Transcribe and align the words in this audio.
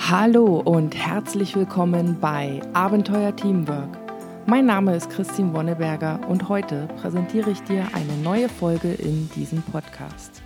Hallo 0.00 0.60
und 0.60 0.94
herzlich 0.94 1.54
willkommen 1.54 2.18
bei 2.18 2.62
Abenteuer 2.72 3.36
Teamwork. 3.36 3.98
Mein 4.46 4.64
Name 4.64 4.96
ist 4.96 5.10
Christine 5.10 5.52
Wonneberger 5.52 6.20
und 6.28 6.48
heute 6.48 6.88
präsentiere 6.96 7.50
ich 7.50 7.60
dir 7.64 7.86
eine 7.92 8.16
neue 8.22 8.48
Folge 8.48 8.92
in 8.92 9.28
diesem 9.36 9.60
Podcast. 9.60 10.40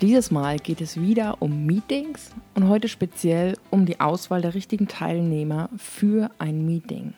Dieses 0.00 0.30
Mal 0.30 0.58
geht 0.58 0.80
es 0.80 0.98
wieder 0.98 1.42
um 1.42 1.66
Meetings 1.66 2.30
und 2.54 2.68
heute 2.68 2.88
speziell 2.88 3.58
um 3.68 3.84
die 3.84 4.00
Auswahl 4.00 4.40
der 4.40 4.54
richtigen 4.54 4.88
Teilnehmer 4.88 5.68
für 5.76 6.30
ein 6.38 6.64
Meeting. 6.64 7.12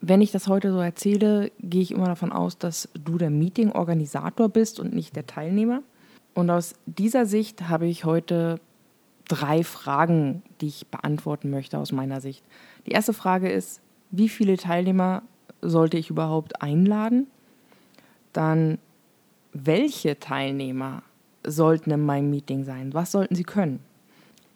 Wenn 0.00 0.22
ich 0.22 0.32
das 0.32 0.48
heute 0.48 0.72
so 0.72 0.78
erzähle, 0.78 1.50
gehe 1.60 1.82
ich 1.82 1.90
immer 1.90 2.06
davon 2.06 2.32
aus, 2.32 2.56
dass 2.56 2.88
du 2.94 3.18
der 3.18 3.30
Meeting-Organisator 3.30 4.48
bist 4.48 4.80
und 4.80 4.94
nicht 4.94 5.14
der 5.14 5.26
Teilnehmer. 5.26 5.82
Und 6.32 6.48
aus 6.48 6.74
dieser 6.86 7.26
Sicht 7.26 7.68
habe 7.68 7.86
ich 7.86 8.04
heute 8.06 8.60
drei 9.28 9.64
Fragen, 9.64 10.42
die 10.60 10.68
ich 10.68 10.86
beantworten 10.88 11.50
möchte 11.50 11.78
aus 11.78 11.92
meiner 11.92 12.20
Sicht. 12.20 12.44
Die 12.86 12.92
erste 12.92 13.12
Frage 13.12 13.50
ist, 13.50 13.80
wie 14.10 14.28
viele 14.28 14.56
Teilnehmer 14.56 15.22
sollte 15.60 15.96
ich 15.96 16.10
überhaupt 16.10 16.62
einladen? 16.62 17.26
Dann, 18.32 18.78
welche 19.52 20.18
Teilnehmer 20.18 21.02
sollten 21.46 21.90
in 21.90 22.04
meinem 22.04 22.30
Meeting 22.30 22.64
sein? 22.64 22.92
Was 22.94 23.12
sollten 23.12 23.34
sie 23.34 23.44
können? 23.44 23.80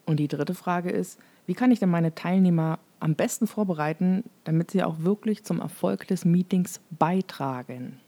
Und 0.05 0.17
die 0.17 0.27
dritte 0.27 0.53
Frage 0.53 0.89
ist, 0.89 1.19
wie 1.45 1.53
kann 1.53 1.71
ich 1.71 1.79
denn 1.79 1.89
meine 1.89 2.13
Teilnehmer 2.13 2.79
am 2.99 3.15
besten 3.15 3.47
vorbereiten, 3.47 4.23
damit 4.43 4.71
sie 4.71 4.83
auch 4.83 4.99
wirklich 4.99 5.43
zum 5.43 5.59
Erfolg 5.61 6.07
des 6.07 6.25
Meetings 6.25 6.79
beitragen? 6.91 7.99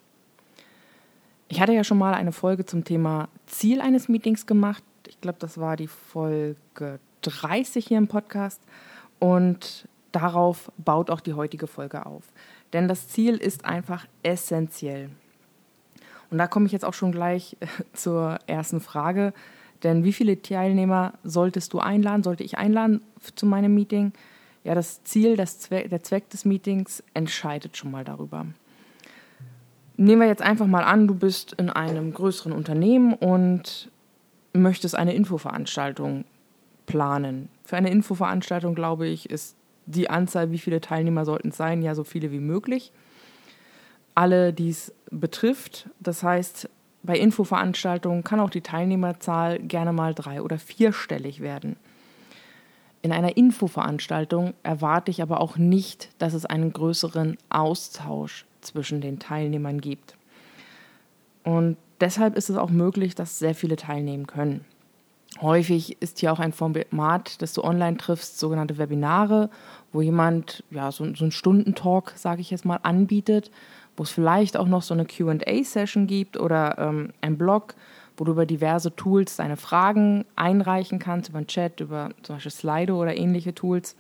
Ich 1.48 1.60
hatte 1.60 1.74
ja 1.74 1.84
schon 1.84 1.98
mal 1.98 2.14
eine 2.14 2.32
Folge 2.32 2.66
zum 2.66 2.84
Thema 2.84 3.28
Ziel 3.46 3.82
eines 3.82 4.08
Meetings 4.08 4.46
gemacht 4.46 4.84
ich 5.08 5.20
glaube, 5.22 5.40
das 5.40 5.58
war 5.58 5.76
die 5.76 5.88
Folge 5.88 7.00
30 7.22 7.86
hier 7.86 7.98
im 7.98 8.08
Podcast. 8.08 8.62
Und 9.20 9.88
darauf 10.12 10.72
baut 10.78 11.10
auch 11.10 11.22
die 11.22 11.34
heutige 11.34 11.68
Folge 11.68 12.06
auf. 12.06 12.24
Denn 12.74 12.88
das 12.88 13.08
Ziel 13.08 13.38
ist 13.38 13.66
einfach 13.66 14.08
essentiell. 14.24 15.10
Und 16.30 16.38
da 16.38 16.48
komme 16.48 16.66
ich 16.66 16.72
jetzt 16.72 16.86
auch 16.86 16.94
schon 16.94 17.12
gleich 17.12 17.58
zur 17.94 18.40
ersten 18.48 18.80
Frage. 18.80 19.34
Denn 19.84 20.04
wie 20.04 20.14
viele 20.14 20.42
Teilnehmer 20.42 21.14
solltest 21.24 21.74
du 21.74 21.80
einladen, 21.80 22.24
sollte 22.24 22.44
ich 22.44 22.58
einladen 22.58 23.02
zu 23.36 23.46
meinem 23.46 23.74
Meeting? 23.74 24.14
Ja, 24.64 24.76
das 24.76 25.04
Ziel, 25.04 25.36
das 25.36 25.60
Zweck, 25.60 25.90
der 25.90 26.04
Zweck 26.04 26.30
des 26.30 26.46
Meetings 26.46 27.04
entscheidet 27.14 27.78
schon 27.78 27.92
mal 27.92 28.04
darüber. 28.04 28.46
Nehmen 29.98 30.22
wir 30.22 30.28
jetzt 30.28 30.42
einfach 30.42 30.68
mal 30.68 30.84
an, 30.84 31.08
du 31.08 31.16
bist 31.16 31.54
in 31.54 31.70
einem 31.70 32.14
größeren 32.14 32.52
Unternehmen 32.52 33.14
und 33.14 33.90
möchtest 34.54 34.96
eine 34.96 35.14
Infoveranstaltung 35.14 36.26
planen. 36.86 37.50
Für 37.64 37.78
eine 37.78 37.90
Infoveranstaltung, 37.90 38.76
glaube 38.76 39.08
ich, 39.08 39.30
ist 39.30 39.56
die 39.86 40.10
Anzahl, 40.10 40.52
wie 40.52 40.60
viele 40.60 40.82
Teilnehmer 40.82 41.26
sollten 41.26 41.50
es 41.50 41.58
sein, 41.58 41.82
ja 41.82 41.96
so 41.96 42.04
viele 42.04 42.32
wie 42.32 42.40
möglich. 42.40 42.92
Alle, 44.14 44.54
die 44.54 44.70
es 44.70 44.94
betrifft. 45.10 45.90
Das 46.00 46.24
heißt, 46.24 46.70
bei 47.04 47.18
Infoveranstaltungen 47.18 48.24
kann 48.24 48.40
auch 48.40 48.50
die 48.50 48.62
Teilnehmerzahl 48.62 49.60
gerne 49.60 49.94
mal 49.94 50.14
drei- 50.14 50.42
oder 50.42 50.60
vierstellig 50.60 51.40
werden. 51.42 51.78
In 53.02 53.12
einer 53.12 53.36
Infoveranstaltung 53.36 54.54
erwarte 54.62 55.10
ich 55.10 55.22
aber 55.22 55.42
auch 55.42 55.58
nicht, 55.58 56.10
dass 56.20 56.34
es 56.34 56.46
einen 56.46 56.72
größeren 56.72 57.38
Austausch 57.50 58.46
zwischen 58.62 59.02
den 59.02 59.18
Teilnehmern 59.18 59.82
gibt. 59.82 60.16
Und 61.44 61.78
deshalb 62.02 62.36
ist 62.36 62.50
es 62.50 62.58
auch 62.58 62.70
möglich, 62.70 63.16
dass 63.16 63.40
sehr 63.40 63.56
viele 63.56 63.76
teilnehmen 63.76 64.28
können. 64.28 64.66
Häufig 65.40 66.02
ist 66.02 66.20
hier 66.20 66.34
auch 66.34 66.40
ein 66.40 66.52
Format, 66.52 67.42
das 67.42 67.54
du 67.54 67.64
online 67.64 67.98
triffst, 67.98 68.38
sogenannte 68.38 68.78
Webinare, 68.78 69.50
wo 69.94 70.02
jemand 70.02 70.64
ja, 70.72 70.92
so, 70.92 71.06
so 71.16 71.24
einen 71.24 71.32
Stundentalk, 71.32 72.14
sage 72.16 72.42
ich 72.42 72.52
jetzt 72.52 72.66
mal, 72.66 72.80
anbietet, 72.84 73.50
wo 73.96 74.04
es 74.04 74.10
vielleicht 74.10 74.58
auch 74.58 74.68
noch 74.68 74.82
so 74.82 74.94
eine 74.94 75.06
QA-Session 75.06 76.06
gibt 76.08 76.38
oder 76.38 76.78
ähm, 76.78 77.14
ein 77.22 77.38
Blog, 77.38 77.76
wo 78.18 78.26
du 78.26 78.34
über 78.34 78.46
diverse 78.46 78.96
Tools 78.96 79.38
deine 79.38 79.58
Fragen 79.58 80.26
einreichen 80.36 81.00
kannst, 81.00 81.30
über 81.30 81.38
einen 81.38 81.48
Chat, 81.48 81.80
über 81.80 82.10
zum 82.24 82.36
Beispiel 82.36 82.52
Slido 82.52 83.02
oder 83.02 83.16
ähnliche 83.16 83.56
Tools. 83.56 83.96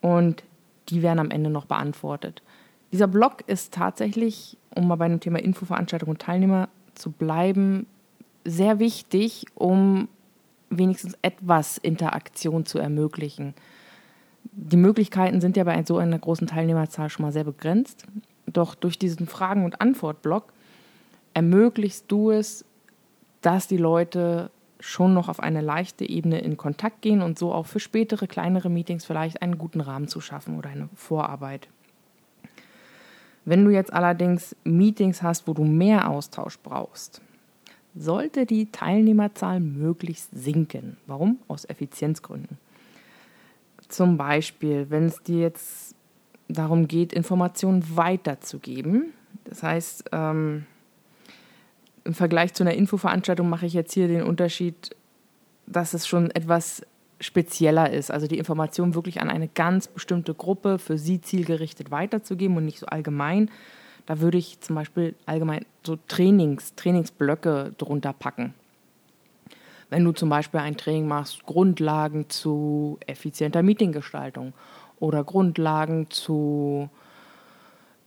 Und 0.00 0.42
die 0.88 1.02
werden 1.02 1.20
am 1.20 1.30
Ende 1.30 1.50
noch 1.50 1.66
beantwortet. 1.66 2.42
Dieser 2.90 3.06
Blog 3.06 3.44
ist 3.46 3.72
tatsächlich, 3.72 4.58
um 4.74 4.88
mal 4.88 4.96
bei 4.96 5.08
dem 5.08 5.20
Thema 5.20 5.38
Infoveranstaltung 5.38 6.10
und 6.10 6.20
Teilnehmer 6.20 6.68
zu 7.02 7.10
bleiben, 7.10 7.86
sehr 8.44 8.78
wichtig, 8.78 9.46
um 9.54 10.08
wenigstens 10.70 11.18
etwas 11.20 11.78
Interaktion 11.78 12.64
zu 12.64 12.78
ermöglichen. 12.78 13.54
Die 14.44 14.76
Möglichkeiten 14.76 15.40
sind 15.40 15.56
ja 15.56 15.64
bei 15.64 15.82
so 15.84 15.98
einer 15.98 16.18
großen 16.18 16.46
Teilnehmerzahl 16.46 17.10
schon 17.10 17.24
mal 17.24 17.32
sehr 17.32 17.44
begrenzt. 17.44 18.06
Doch 18.46 18.74
durch 18.74 18.98
diesen 18.98 19.26
Fragen- 19.26 19.64
und 19.64 19.80
Antwortblock 19.80 20.52
ermöglichst 21.34 22.04
du 22.08 22.30
es, 22.30 22.64
dass 23.40 23.66
die 23.66 23.76
Leute 23.76 24.50
schon 24.78 25.14
noch 25.14 25.28
auf 25.28 25.40
eine 25.40 25.60
leichte 25.60 26.08
Ebene 26.08 26.40
in 26.40 26.56
Kontakt 26.56 27.02
gehen 27.02 27.22
und 27.22 27.38
so 27.38 27.52
auch 27.52 27.66
für 27.66 27.80
spätere 27.80 28.26
kleinere 28.26 28.68
Meetings 28.68 29.04
vielleicht 29.04 29.42
einen 29.42 29.58
guten 29.58 29.80
Rahmen 29.80 30.08
zu 30.08 30.20
schaffen 30.20 30.56
oder 30.56 30.70
eine 30.70 30.88
Vorarbeit. 30.94 31.68
Wenn 33.44 33.64
du 33.64 33.70
jetzt 33.70 33.92
allerdings 33.92 34.54
Meetings 34.64 35.22
hast, 35.22 35.48
wo 35.48 35.54
du 35.54 35.64
mehr 35.64 36.08
Austausch 36.08 36.58
brauchst, 36.58 37.20
sollte 37.94 38.46
die 38.46 38.70
Teilnehmerzahl 38.70 39.60
möglichst 39.60 40.30
sinken. 40.32 40.96
Warum? 41.06 41.38
Aus 41.48 41.64
Effizienzgründen. 41.64 42.58
Zum 43.88 44.16
Beispiel, 44.16 44.86
wenn 44.88 45.06
es 45.06 45.22
dir 45.22 45.40
jetzt 45.40 45.94
darum 46.48 46.88
geht, 46.88 47.12
Informationen 47.12 47.84
weiterzugeben. 47.96 49.12
Das 49.44 49.62
heißt, 49.62 50.04
ähm, 50.12 50.66
im 52.04 52.14
Vergleich 52.14 52.54
zu 52.54 52.62
einer 52.62 52.74
Infoveranstaltung 52.74 53.48
mache 53.48 53.66
ich 53.66 53.74
jetzt 53.74 53.92
hier 53.92 54.08
den 54.08 54.22
Unterschied, 54.22 54.96
dass 55.66 55.94
es 55.94 56.06
schon 56.06 56.30
etwas 56.30 56.82
spezieller 57.22 57.90
ist, 57.90 58.10
also 58.10 58.26
die 58.26 58.38
Information 58.38 58.94
wirklich 58.94 59.20
an 59.20 59.30
eine 59.30 59.48
ganz 59.48 59.88
bestimmte 59.88 60.34
Gruppe 60.34 60.78
für 60.78 60.98
sie 60.98 61.20
zielgerichtet 61.20 61.90
weiterzugeben 61.90 62.56
und 62.56 62.64
nicht 62.64 62.80
so 62.80 62.86
allgemein. 62.86 63.50
Da 64.06 64.20
würde 64.20 64.38
ich 64.38 64.60
zum 64.60 64.76
Beispiel 64.76 65.14
allgemein 65.26 65.64
so 65.86 65.96
Trainings, 66.08 66.74
Trainingsblöcke 66.74 67.74
drunter 67.78 68.12
packen. 68.12 68.54
Wenn 69.88 70.04
du 70.04 70.12
zum 70.12 70.28
Beispiel 70.28 70.60
ein 70.60 70.76
Training 70.76 71.06
machst, 71.06 71.44
Grundlagen 71.44 72.28
zu 72.28 72.98
effizienter 73.06 73.62
Meetinggestaltung 73.62 74.52
oder 74.98 75.22
Grundlagen 75.22 76.10
zu 76.10 76.88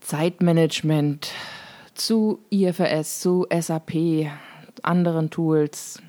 Zeitmanagement, 0.01 1.31
zu 1.93 2.39
IFRS, 2.49 3.21
zu 3.21 3.47
SAP, 3.49 4.29
anderen 4.81 5.29
Tools, 5.29 6.01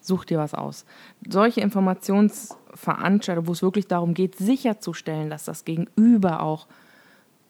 Such 0.00 0.24
dir 0.24 0.38
was 0.38 0.54
aus. 0.54 0.86
Solche 1.28 1.60
Informationsveranstaltungen, 1.60 3.48
wo 3.48 3.52
es 3.52 3.62
wirklich 3.62 3.86
darum 3.86 4.14
geht, 4.14 4.36
sicherzustellen, 4.36 5.28
dass 5.28 5.44
das 5.44 5.64
Gegenüber 5.64 6.42
auch 6.42 6.66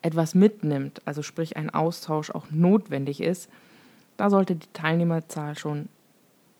etwas 0.02 0.34
mitnimmt, 0.34 1.02
also 1.04 1.22
sprich 1.22 1.56
ein 1.56 1.70
Austausch 1.70 2.30
auch 2.30 2.50
notwendig 2.50 3.20
ist, 3.20 3.48
da 4.16 4.30
sollte 4.30 4.56
die 4.56 4.66
Teilnehmerzahl 4.72 5.56
schon 5.56 5.88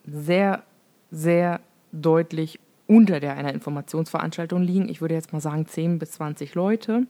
sehr, 0.07 0.63
sehr 1.11 1.61
deutlich 1.93 2.61
unter 2.87 3.21
der 3.21 3.35
einer 3.35 3.53
Informationsveranstaltung 3.53 4.63
liegen. 4.63 4.89
Ich 4.89 5.01
würde 5.01 5.15
jetzt 5.15 5.33
mal 5.33 5.41
sagen 5.41 5.67
10 5.67 5.99
bis 5.99 6.13
20 6.13 6.55
Leute. 6.55 7.07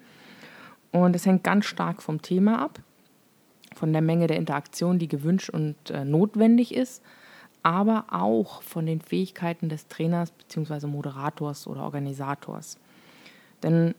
Und 0.92 1.14
es 1.14 1.24
hängt 1.24 1.44
ganz 1.44 1.66
stark 1.66 2.02
vom 2.02 2.20
Thema 2.20 2.60
ab, 2.62 2.80
von 3.74 3.92
der 3.92 4.02
Menge 4.02 4.26
der 4.26 4.36
Interaktion, 4.36 4.98
die 4.98 5.08
gewünscht 5.08 5.50
und 5.50 5.90
äh, 5.90 6.04
notwendig 6.04 6.74
ist 6.74 7.02
aber 7.62 8.06
auch 8.10 8.62
von 8.62 8.86
den 8.86 9.00
Fähigkeiten 9.00 9.68
des 9.68 9.88
Trainers 9.88 10.30
bzw. 10.32 10.86
Moderators 10.86 11.66
oder 11.66 11.82
Organisators. 11.82 12.78
Denn 13.62 13.94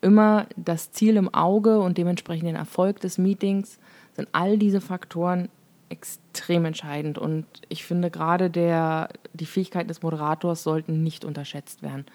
immer 0.00 0.46
das 0.56 0.92
Ziel 0.92 1.16
im 1.16 1.32
Auge 1.32 1.80
und 1.80 1.98
dementsprechend 1.98 2.48
den 2.48 2.56
Erfolg 2.56 3.00
des 3.00 3.18
Meetings 3.18 3.78
sind 4.12 4.28
all 4.32 4.58
diese 4.58 4.80
Faktoren 4.80 5.48
extrem 5.88 6.64
entscheidend. 6.64 7.18
Und 7.18 7.46
ich 7.68 7.84
finde 7.84 8.10
gerade 8.10 8.50
der, 8.50 9.10
die 9.32 9.46
Fähigkeiten 9.46 9.88
des 9.88 10.02
Moderators 10.02 10.62
sollten 10.62 11.02
nicht 11.02 11.24
unterschätzt 11.24 11.82
werden. 11.82 12.06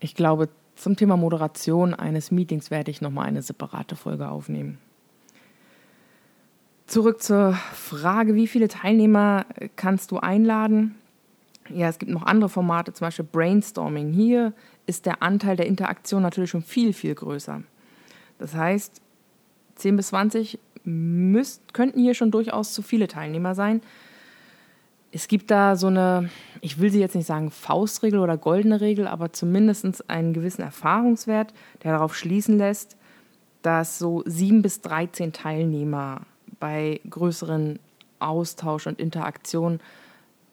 Ich 0.00 0.14
glaube, 0.14 0.48
zum 0.74 0.96
Thema 0.96 1.16
Moderation 1.16 1.94
eines 1.94 2.30
Meetings 2.30 2.70
werde 2.70 2.90
ich 2.90 3.00
nochmal 3.00 3.26
eine 3.26 3.42
separate 3.42 3.96
Folge 3.96 4.28
aufnehmen. 4.28 4.78
Zurück 6.96 7.22
zur 7.22 7.52
Frage, 7.52 8.34
wie 8.36 8.46
viele 8.46 8.68
Teilnehmer 8.68 9.44
kannst 9.76 10.12
du 10.12 10.16
einladen? 10.16 10.94
Ja, 11.68 11.90
es 11.90 11.98
gibt 11.98 12.10
noch 12.10 12.22
andere 12.22 12.48
Formate, 12.48 12.94
zum 12.94 13.08
Beispiel 13.08 13.26
Brainstorming. 13.30 14.14
Hier 14.14 14.54
ist 14.86 15.04
der 15.04 15.22
Anteil 15.22 15.56
der 15.56 15.66
Interaktion 15.66 16.22
natürlich 16.22 16.48
schon 16.48 16.62
viel, 16.62 16.94
viel 16.94 17.14
größer. 17.14 17.62
Das 18.38 18.54
heißt, 18.54 19.02
10 19.74 19.96
bis 19.96 20.06
20 20.06 20.58
müsst, 20.84 21.74
könnten 21.74 22.00
hier 22.00 22.14
schon 22.14 22.30
durchaus 22.30 22.72
zu 22.72 22.80
viele 22.80 23.08
Teilnehmer 23.08 23.54
sein. 23.54 23.82
es 25.12 25.28
gibt 25.28 25.50
da 25.50 25.76
so 25.76 25.88
eine, 25.88 26.30
ich 26.62 26.80
will 26.80 26.90
sie 26.90 27.00
jetzt 27.00 27.14
nicht 27.14 27.26
sagen 27.26 27.50
Faustregel 27.50 28.20
oder 28.20 28.38
goldene 28.38 28.80
Regel, 28.80 29.06
aber 29.06 29.34
zumindest 29.34 30.08
einen 30.08 30.32
gewissen 30.32 30.62
Erfahrungswert, 30.62 31.52
der 31.84 31.92
darauf 31.92 32.16
schließen 32.16 32.56
lässt, 32.56 32.96
dass 33.60 33.98
so 33.98 34.22
sieben 34.24 34.62
bis 34.62 34.80
13 34.80 35.34
Teilnehmer 35.34 36.22
bei 36.58 37.00
größeren 37.08 37.78
Austausch 38.18 38.86
und 38.86 38.98
Interaktion 38.98 39.80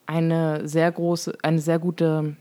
eine 0.05 0.67
sehr 0.67 0.91
große, 0.91 1.37
eine 1.41 1.59
sehr 1.59 1.79
gute 1.79 2.35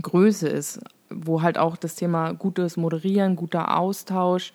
Größe 0.00 0.48
ist, 0.48 0.80
wo 1.08 1.42
halt 1.42 1.58
auch 1.58 1.76
das 1.76 1.94
Thema 1.96 2.32
gutes 2.32 2.76
Moderieren, 2.76 3.36
guter 3.36 3.78
Austausch 3.78 4.52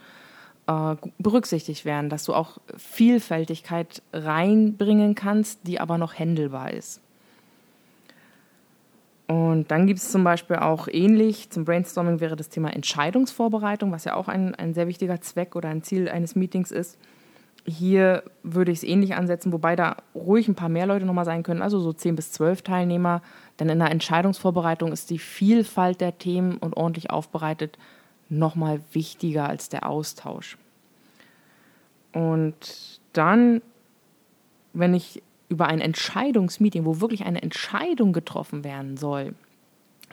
äh, 0.67 0.95
berücksichtigt 1.19 1.85
werden, 1.85 2.09
dass 2.09 2.23
du 2.25 2.33
auch 2.33 2.57
Vielfältigkeit 2.77 4.01
reinbringen 4.13 5.15
kannst, 5.15 5.67
die 5.67 5.79
aber 5.79 5.97
noch 5.97 6.17
händelbar 6.17 6.71
ist. 6.71 7.01
Und 9.27 9.71
dann 9.71 9.87
gibt 9.87 9.99
es 9.99 10.11
zum 10.11 10.23
Beispiel 10.23 10.57
auch 10.57 10.87
ähnlich, 10.87 11.49
zum 11.49 11.65
Brainstorming 11.65 12.19
wäre 12.19 12.35
das 12.35 12.49
Thema 12.49 12.71
Entscheidungsvorbereitung, 12.71 13.91
was 13.91 14.05
ja 14.05 14.13
auch 14.13 14.27
ein, 14.27 14.53
ein 14.53 14.75
sehr 14.75 14.87
wichtiger 14.87 15.19
Zweck 15.19 15.55
oder 15.55 15.69
ein 15.69 15.81
Ziel 15.81 16.09
eines 16.09 16.35
Meetings 16.35 16.69
ist. 16.71 16.99
Hier 17.67 18.23
würde 18.43 18.71
ich 18.71 18.79
es 18.79 18.83
ähnlich 18.83 19.15
ansetzen, 19.15 19.51
wobei 19.51 19.75
da 19.75 19.97
ruhig 20.13 20.47
ein 20.47 20.55
paar 20.55 20.69
mehr 20.69 20.85
Leute 20.85 21.05
nochmal 21.05 21.25
sein 21.25 21.41
können, 21.41 21.63
also 21.63 21.79
so 21.79 21.93
10 21.93 22.15
bis 22.15 22.31
12 22.31 22.61
Teilnehmer. 22.61 23.21
Denn 23.59 23.69
in 23.69 23.79
der 23.79 23.89
Entscheidungsvorbereitung 23.89 24.91
ist 24.91 25.09
die 25.09 25.17
Vielfalt 25.17 25.99
der 25.99 26.17
Themen 26.17 26.57
und 26.57 26.77
ordentlich 26.77 27.09
aufbereitet 27.09 27.77
nochmal 28.29 28.81
wichtiger 28.91 29.47
als 29.49 29.69
der 29.69 29.87
Austausch. 29.89 30.57
Und 32.13 32.99
dann, 33.13 33.61
wenn 34.73 34.93
ich 34.93 35.21
über 35.49 35.67
ein 35.67 35.81
Entscheidungsmeeting, 35.81 36.85
wo 36.85 37.01
wirklich 37.01 37.25
eine 37.25 37.41
Entscheidung 37.41 38.13
getroffen 38.13 38.63
werden 38.63 38.97
soll, 38.97 39.33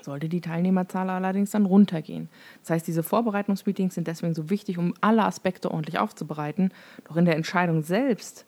sollte 0.04 0.28
die 0.28 0.40
Teilnehmerzahl 0.40 1.10
allerdings 1.10 1.50
dann 1.50 1.66
runtergehen. 1.66 2.28
Das 2.60 2.70
heißt, 2.70 2.86
diese 2.86 3.02
Vorbereitungsmeetings 3.02 3.94
sind 3.94 4.06
deswegen 4.06 4.34
so 4.34 4.50
wichtig, 4.50 4.78
um 4.78 4.94
alle 5.00 5.24
Aspekte 5.24 5.70
ordentlich 5.70 5.98
aufzubereiten. 5.98 6.72
Doch 7.08 7.16
in 7.16 7.24
der 7.24 7.36
Entscheidung 7.36 7.82
selbst 7.82 8.46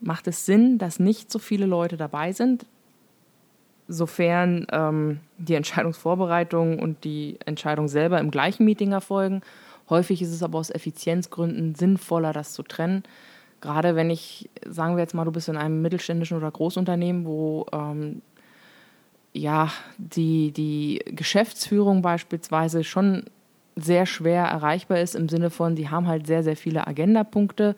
macht 0.00 0.26
es 0.28 0.46
Sinn, 0.46 0.78
dass 0.78 1.00
nicht 1.00 1.30
so 1.30 1.38
viele 1.38 1.66
Leute 1.66 1.96
dabei 1.96 2.32
sind, 2.32 2.66
sofern 3.88 4.66
ähm, 4.72 5.20
die 5.38 5.54
Entscheidungsvorbereitung 5.54 6.78
und 6.78 7.04
die 7.04 7.38
Entscheidung 7.46 7.88
selber 7.88 8.18
im 8.20 8.30
gleichen 8.30 8.64
Meeting 8.64 8.92
erfolgen. 8.92 9.42
Häufig 9.88 10.20
ist 10.20 10.32
es 10.32 10.42
aber 10.42 10.58
aus 10.58 10.70
Effizienzgründen 10.70 11.74
sinnvoller, 11.74 12.32
das 12.32 12.52
zu 12.52 12.62
trennen. 12.62 13.04
Gerade 13.60 13.94
wenn 13.94 14.10
ich, 14.10 14.50
sagen 14.68 14.96
wir 14.96 15.02
jetzt 15.02 15.14
mal, 15.14 15.24
du 15.24 15.32
bist 15.32 15.48
in 15.48 15.56
einem 15.56 15.80
mittelständischen 15.80 16.36
oder 16.36 16.50
Großunternehmen, 16.50 17.24
wo 17.24 17.66
ähm, 17.72 18.20
ja 19.38 19.70
die, 19.98 20.52
die 20.52 21.02
Geschäftsführung 21.06 22.02
beispielsweise 22.02 22.84
schon 22.84 23.24
sehr 23.76 24.06
schwer 24.06 24.44
erreichbar 24.44 25.00
ist, 25.00 25.14
im 25.14 25.28
Sinne 25.28 25.50
von, 25.50 25.76
die 25.76 25.90
haben 25.90 26.06
halt 26.06 26.26
sehr, 26.26 26.42
sehr 26.42 26.56
viele 26.56 26.86
Agendapunkte, 26.86 27.76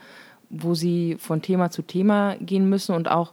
wo 0.49 0.75
sie 0.75 1.17
von 1.19 1.43
Thema 1.43 1.71
zu 1.71 1.83
Thema 1.83 2.37
gehen 2.41 2.69
müssen 2.69 2.95
und 2.95 3.11
auch 3.11 3.33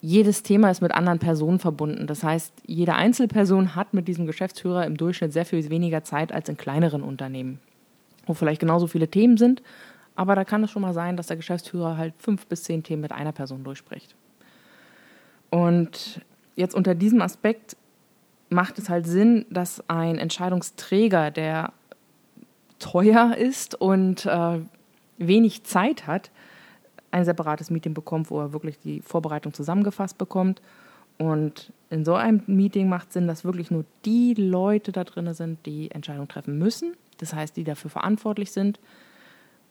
jedes 0.00 0.44
Thema 0.44 0.70
ist 0.70 0.80
mit 0.80 0.92
anderen 0.92 1.18
Personen 1.18 1.58
verbunden. 1.58 2.06
Das 2.06 2.22
heißt, 2.22 2.52
jede 2.66 2.94
Einzelperson 2.94 3.74
hat 3.74 3.94
mit 3.94 4.06
diesem 4.06 4.26
Geschäftsführer 4.26 4.86
im 4.86 4.96
Durchschnitt 4.96 5.32
sehr 5.32 5.44
viel 5.44 5.68
weniger 5.70 6.04
Zeit 6.04 6.30
als 6.30 6.48
in 6.48 6.56
kleineren 6.56 7.02
Unternehmen, 7.02 7.58
wo 8.26 8.34
vielleicht 8.34 8.60
genauso 8.60 8.86
viele 8.86 9.08
Themen 9.08 9.36
sind, 9.36 9.62
aber 10.14 10.34
da 10.34 10.44
kann 10.44 10.62
es 10.64 10.70
schon 10.70 10.82
mal 10.82 10.94
sein, 10.94 11.16
dass 11.16 11.28
der 11.28 11.36
Geschäftsführer 11.36 11.96
halt 11.96 12.12
fünf 12.18 12.46
bis 12.46 12.64
zehn 12.64 12.82
Themen 12.82 13.02
mit 13.02 13.12
einer 13.12 13.32
Person 13.32 13.64
durchspricht. 13.64 14.14
Und 15.50 16.20
jetzt 16.58 16.74
unter 16.74 16.94
diesem 16.94 17.22
Aspekt 17.22 17.76
macht 18.50 18.78
es 18.78 18.88
halt 18.88 19.06
Sinn, 19.06 19.46
dass 19.48 19.88
ein 19.88 20.18
Entscheidungsträger, 20.18 21.30
der 21.30 21.72
teuer 22.78 23.36
ist 23.36 23.74
und 23.74 24.26
äh, 24.26 24.58
wenig 25.18 25.64
Zeit 25.64 26.06
hat, 26.06 26.30
ein 27.10 27.24
separates 27.24 27.70
Meeting 27.70 27.94
bekommt, 27.94 28.30
wo 28.30 28.40
er 28.40 28.52
wirklich 28.52 28.78
die 28.80 29.00
Vorbereitung 29.00 29.52
zusammengefasst 29.52 30.18
bekommt. 30.18 30.60
Und 31.16 31.72
in 31.90 32.04
so 32.04 32.14
einem 32.14 32.42
Meeting 32.46 32.88
macht 32.88 33.12
Sinn, 33.12 33.26
dass 33.26 33.44
wirklich 33.44 33.70
nur 33.70 33.84
die 34.04 34.34
Leute 34.34 34.92
da 34.92 35.04
drin 35.04 35.32
sind, 35.34 35.64
die 35.64 35.90
Entscheidungen 35.90 36.28
treffen 36.28 36.58
müssen. 36.58 36.94
Das 37.18 37.34
heißt, 37.34 37.56
die 37.56 37.64
dafür 37.64 37.90
verantwortlich 37.90 38.52
sind. 38.52 38.78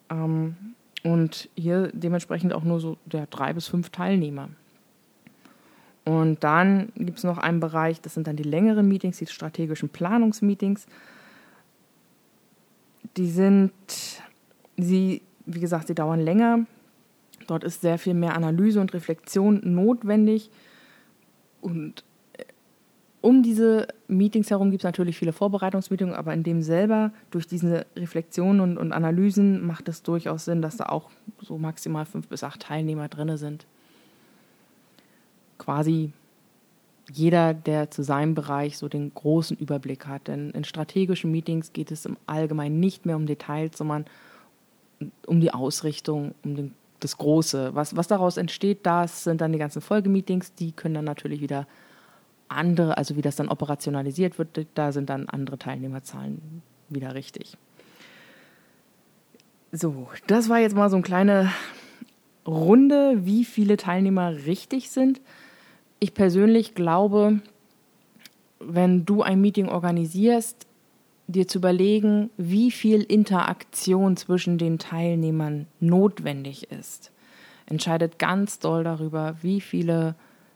Ähm, 0.09 0.55
und 1.03 1.49
hier 1.55 1.89
dementsprechend 1.93 2.53
auch 2.53 2.63
nur 2.63 2.79
so 2.79 2.97
der 3.05 3.27
drei 3.27 3.53
bis 3.53 3.67
fünf 3.67 3.89
Teilnehmer. 3.89 4.49
Und 6.07 6.41
dann 6.41 6.93
gibt 6.95 7.17
es 7.17 7.25
noch 7.25 7.37
einen 7.37 7.59
Bereich, 7.59 7.99
das 7.99 8.13
sind 8.13 8.27
dann 8.27 8.37
die 8.37 8.43
längeren 8.43 8.87
Meetings, 8.87 9.17
die 9.17 9.25
strategischen 9.25 9.89
Planungsmeetings. 9.89 10.87
Die 13.17 13.29
sind, 13.29 13.73
sie, 14.77 15.21
wie 15.45 15.59
gesagt, 15.59 15.87
sie 15.87 15.95
dauern 15.95 16.21
länger. 16.21 16.59
Dort 17.47 17.65
ist 17.65 17.81
sehr 17.81 17.97
viel 17.97 18.13
mehr 18.13 18.37
Analyse 18.37 18.79
und 18.79 18.93
Reflexion 18.93 19.59
notwendig. 19.65 20.49
Und 21.59 22.05
äh, 22.37 22.45
um 23.19 23.43
diese 23.43 23.89
Meetings 24.07 24.49
herum 24.49 24.71
gibt 24.71 24.83
es 24.83 24.87
natürlich 24.87 25.17
viele 25.17 25.33
Vorbereitungsmeetings, 25.33 26.13
aber 26.13 26.33
in 26.33 26.43
dem 26.43 26.61
selber, 26.61 27.11
durch 27.31 27.47
diese 27.47 27.85
Reflexionen 27.97 28.61
und, 28.61 28.77
und 28.77 28.93
Analysen, 28.93 29.67
macht 29.67 29.89
es 29.89 30.03
durchaus 30.03 30.45
Sinn, 30.45 30.61
dass 30.61 30.77
da 30.77 30.85
auch 30.85 31.09
so 31.41 31.57
maximal 31.57 32.05
fünf 32.05 32.29
bis 32.29 32.45
acht 32.45 32.61
Teilnehmer 32.61 33.09
drin 33.09 33.35
sind 33.35 33.65
quasi 35.57 36.11
jeder, 37.11 37.53
der 37.53 37.89
zu 37.89 38.03
seinem 38.03 38.35
Bereich 38.35 38.77
so 38.77 38.89
den 38.89 39.13
großen 39.13 39.57
Überblick 39.57 40.07
hat. 40.07 40.27
Denn 40.27 40.51
in 40.51 40.63
strategischen 40.63 41.31
Meetings 41.31 41.73
geht 41.73 41.91
es 41.91 42.05
im 42.05 42.17
Allgemeinen 42.25 42.79
nicht 42.79 43.05
mehr 43.05 43.15
um 43.15 43.25
Details, 43.25 43.77
sondern 43.77 44.05
um 45.25 45.39
die 45.39 45.53
Ausrichtung, 45.53 46.33
um 46.43 46.55
den, 46.55 46.73
das 46.99 47.17
Große. 47.17 47.71
Was, 47.75 47.95
was 47.95 48.07
daraus 48.07 48.37
entsteht, 48.37 48.85
das 48.85 49.23
sind 49.23 49.41
dann 49.41 49.53
die 49.53 49.59
ganzen 49.59 49.81
Folgemeetings, 49.81 50.53
die 50.55 50.71
können 50.71 50.95
dann 50.95 51.05
natürlich 51.05 51.41
wieder 51.41 51.67
andere, 52.49 52.97
also 52.97 53.15
wie 53.15 53.21
das 53.21 53.35
dann 53.35 53.49
operationalisiert 53.49 54.37
wird, 54.37 54.67
da 54.73 54.91
sind 54.91 55.09
dann 55.09 55.29
andere 55.29 55.57
Teilnehmerzahlen 55.57 56.61
wieder 56.89 57.13
richtig. 57.13 57.57
So, 59.71 60.07
das 60.27 60.47
war 60.47 60.59
jetzt 60.59 60.75
mal 60.75 60.89
so 60.89 60.95
eine 60.95 61.03
kleine 61.03 61.51
Runde, 62.45 63.25
wie 63.25 63.43
viele 63.43 63.75
Teilnehmer 63.75 64.45
richtig 64.45 64.89
sind 64.89 65.19
ich 65.99 66.13
persönlich 66.13 66.75
glaube, 66.75 67.39
wenn 68.59 69.05
du 69.05 69.21
ein 69.21 69.41
Meeting 69.41 69.69
organisierst, 69.69 70.67
dir 71.27 71.47
zu 71.47 71.57
überlegen, 71.57 72.29
wie 72.37 72.71
viel 72.71 73.01
Interaktion 73.03 74.15
zwischen 74.15 74.57
den 74.57 74.79
Teilnehmern 74.79 75.67
notwendig 75.79 76.71
ist, 76.71 77.11
entscheidet 77.65 78.17
ganz 78.17 78.59
doll 78.59 78.83
darüber, 78.83 79.35
wie 79.41 79.59
viele 79.59 80.15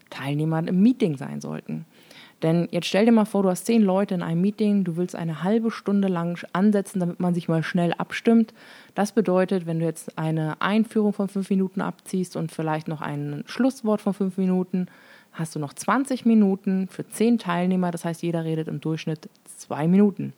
Teilnehmer 0.09 0.65
im 0.65 0.81
Meeting 0.81 1.17
sein 1.17 1.41
sollten. 1.41 1.85
Denn 2.41 2.67
jetzt 2.71 2.87
stell 2.87 3.05
dir 3.05 3.11
mal 3.11 3.25
vor, 3.25 3.43
du 3.43 3.49
hast 3.49 3.65
zehn 3.65 3.83
Leute 3.83 4.15
in 4.15 4.23
einem 4.23 4.41
Meeting, 4.41 4.83
du 4.83 4.97
willst 4.97 5.15
eine 5.15 5.43
halbe 5.43 5.69
Stunde 5.69 6.07
lang 6.07 6.43
ansetzen, 6.53 6.99
damit 6.99 7.19
man 7.19 7.35
sich 7.35 7.47
mal 7.47 7.61
schnell 7.61 7.93
abstimmt. 7.93 8.53
Das 8.95 9.11
bedeutet, 9.11 9.67
wenn 9.67 9.79
du 9.79 9.85
jetzt 9.85 10.17
eine 10.17 10.59
Einführung 10.59 11.13
von 11.13 11.27
fünf 11.27 11.49
Minuten 11.49 11.81
abziehst 11.81 12.35
und 12.35 12.51
vielleicht 12.51 12.87
noch 12.87 13.01
ein 13.01 13.43
Schlusswort 13.45 14.01
von 14.01 14.13
fünf 14.13 14.37
Minuten, 14.37 14.87
hast 15.31 15.55
du 15.55 15.59
noch 15.59 15.73
20 15.73 16.25
Minuten 16.25 16.87
für 16.87 17.07
10 17.07 17.37
Teilnehmer. 17.37 17.91
Das 17.91 18.05
heißt, 18.05 18.21
jeder 18.21 18.43
redet 18.43 18.67
im 18.67 18.81
Durchschnitt 18.81 19.29
zwei 19.45 19.87
Minuten. 19.87 20.33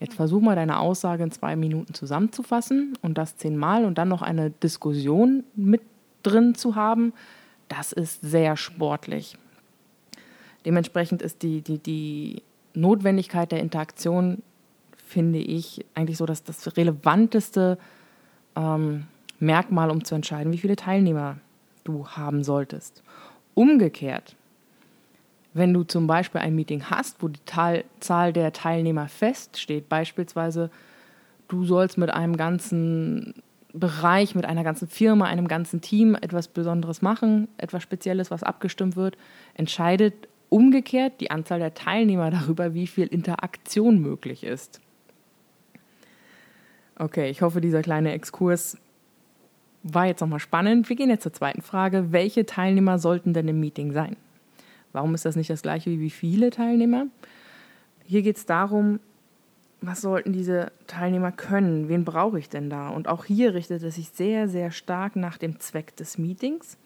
Jetzt 0.00 0.14
versuch 0.14 0.40
mal 0.40 0.54
deine 0.54 0.78
Aussage 0.78 1.24
in 1.24 1.32
zwei 1.32 1.56
Minuten 1.56 1.92
zusammenzufassen 1.94 2.96
und 3.02 3.18
das 3.18 3.36
zehnmal 3.36 3.84
und 3.84 3.98
dann 3.98 4.08
noch 4.08 4.22
eine 4.22 4.50
Diskussion 4.50 5.44
mit 5.56 5.82
drin 6.22 6.54
zu 6.54 6.76
haben. 6.76 7.12
Das 7.68 7.92
ist 7.92 8.20
sehr 8.20 8.56
sportlich. 8.56 9.36
Dementsprechend 10.64 11.22
ist 11.22 11.42
die, 11.42 11.62
die, 11.62 11.78
die 11.78 12.42
Notwendigkeit 12.74 13.50
der 13.50 13.60
Interaktion, 13.60 14.42
finde 14.96 15.38
ich, 15.38 15.84
eigentlich 15.94 16.18
so 16.18 16.26
dass 16.26 16.44
das 16.44 16.76
relevanteste 16.76 17.78
ähm, 18.54 19.04
Merkmal, 19.40 19.90
um 19.90 20.04
zu 20.04 20.14
entscheiden, 20.14 20.52
wie 20.52 20.58
viele 20.58 20.76
Teilnehmer 20.76 21.38
du 21.84 22.06
haben 22.08 22.44
solltest. 22.44 23.02
Umgekehrt, 23.58 24.36
wenn 25.52 25.74
du 25.74 25.82
zum 25.82 26.06
Beispiel 26.06 26.40
ein 26.40 26.54
Meeting 26.54 26.84
hast, 26.90 27.20
wo 27.20 27.26
die 27.26 27.40
Zahl 27.98 28.32
der 28.32 28.52
Teilnehmer 28.52 29.08
feststeht, 29.08 29.88
beispielsweise 29.88 30.70
du 31.48 31.64
sollst 31.64 31.98
mit 31.98 32.10
einem 32.10 32.36
ganzen 32.36 33.42
Bereich, 33.72 34.36
mit 34.36 34.44
einer 34.44 34.62
ganzen 34.62 34.86
Firma, 34.86 35.24
einem 35.24 35.48
ganzen 35.48 35.80
Team 35.80 36.14
etwas 36.14 36.46
Besonderes 36.46 37.02
machen, 37.02 37.48
etwas 37.58 37.82
Spezielles, 37.82 38.30
was 38.30 38.44
abgestimmt 38.44 38.94
wird, 38.94 39.18
entscheidet 39.54 40.28
umgekehrt 40.50 41.20
die 41.20 41.32
Anzahl 41.32 41.58
der 41.58 41.74
Teilnehmer 41.74 42.30
darüber, 42.30 42.74
wie 42.74 42.86
viel 42.86 43.08
Interaktion 43.08 43.98
möglich 43.98 44.44
ist. 44.44 44.80
Okay, 46.96 47.28
ich 47.28 47.42
hoffe, 47.42 47.60
dieser 47.60 47.82
kleine 47.82 48.12
Exkurs 48.12 48.78
war 49.82 50.06
jetzt 50.06 50.20
nochmal 50.20 50.40
spannend. 50.40 50.88
Wir 50.88 50.96
gehen 50.96 51.10
jetzt 51.10 51.22
zur 51.22 51.32
zweiten 51.32 51.62
Frage. 51.62 52.12
Welche 52.12 52.46
Teilnehmer 52.46 52.98
sollten 52.98 53.32
denn 53.32 53.48
im 53.48 53.60
Meeting 53.60 53.92
sein? 53.92 54.16
Warum 54.92 55.14
ist 55.14 55.24
das 55.24 55.36
nicht 55.36 55.50
das 55.50 55.62
gleiche 55.62 55.90
wie 55.90 56.00
wie 56.00 56.10
viele 56.10 56.50
Teilnehmer? 56.50 57.06
Hier 58.04 58.22
geht 58.22 58.36
es 58.36 58.46
darum, 58.46 59.00
was 59.80 60.00
sollten 60.00 60.32
diese 60.32 60.72
Teilnehmer 60.86 61.30
können? 61.30 61.88
Wen 61.88 62.04
brauche 62.04 62.38
ich 62.38 62.48
denn 62.48 62.70
da? 62.70 62.88
Und 62.88 63.06
auch 63.06 63.24
hier 63.24 63.54
richtet 63.54 63.82
es 63.82 63.94
sich 63.94 64.08
sehr, 64.08 64.48
sehr 64.48 64.70
stark 64.70 65.14
nach 65.14 65.38
dem 65.38 65.60
Zweck 65.60 65.94
des 65.96 66.18
Meetings, 66.18 66.76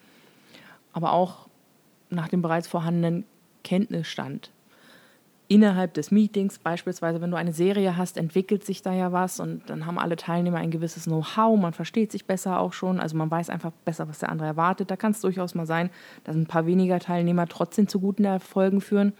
aber 0.92 1.12
auch 1.12 1.48
nach 2.10 2.28
dem 2.28 2.42
bereits 2.42 2.68
vorhandenen 2.68 3.24
Kenntnisstand 3.64 4.50
innerhalb 5.52 5.92
des 5.92 6.10
Meetings, 6.10 6.58
beispielsweise 6.58 7.20
wenn 7.20 7.30
du 7.30 7.36
eine 7.36 7.52
Serie 7.52 7.98
hast, 7.98 8.16
entwickelt 8.16 8.64
sich 8.64 8.80
da 8.80 8.94
ja 8.94 9.12
was 9.12 9.38
und 9.38 9.68
dann 9.68 9.84
haben 9.84 9.98
alle 9.98 10.16
Teilnehmer 10.16 10.56
ein 10.56 10.70
gewisses 10.70 11.04
Know-how, 11.04 11.60
man 11.60 11.74
versteht 11.74 12.10
sich 12.10 12.24
besser 12.24 12.58
auch 12.58 12.72
schon, 12.72 12.98
also 12.98 13.18
man 13.18 13.30
weiß 13.30 13.50
einfach 13.50 13.70
besser, 13.84 14.08
was 14.08 14.20
der 14.20 14.30
andere 14.30 14.48
erwartet. 14.48 14.90
Da 14.90 14.96
kann 14.96 15.12
es 15.12 15.20
durchaus 15.20 15.54
mal 15.54 15.66
sein, 15.66 15.90
dass 16.24 16.36
ein 16.36 16.46
paar 16.46 16.64
weniger 16.64 16.98
Teilnehmer 17.00 17.46
trotzdem 17.48 17.86
zu 17.86 18.00
guten 18.00 18.24
Erfolgen 18.24 18.80
führen. 18.80 19.12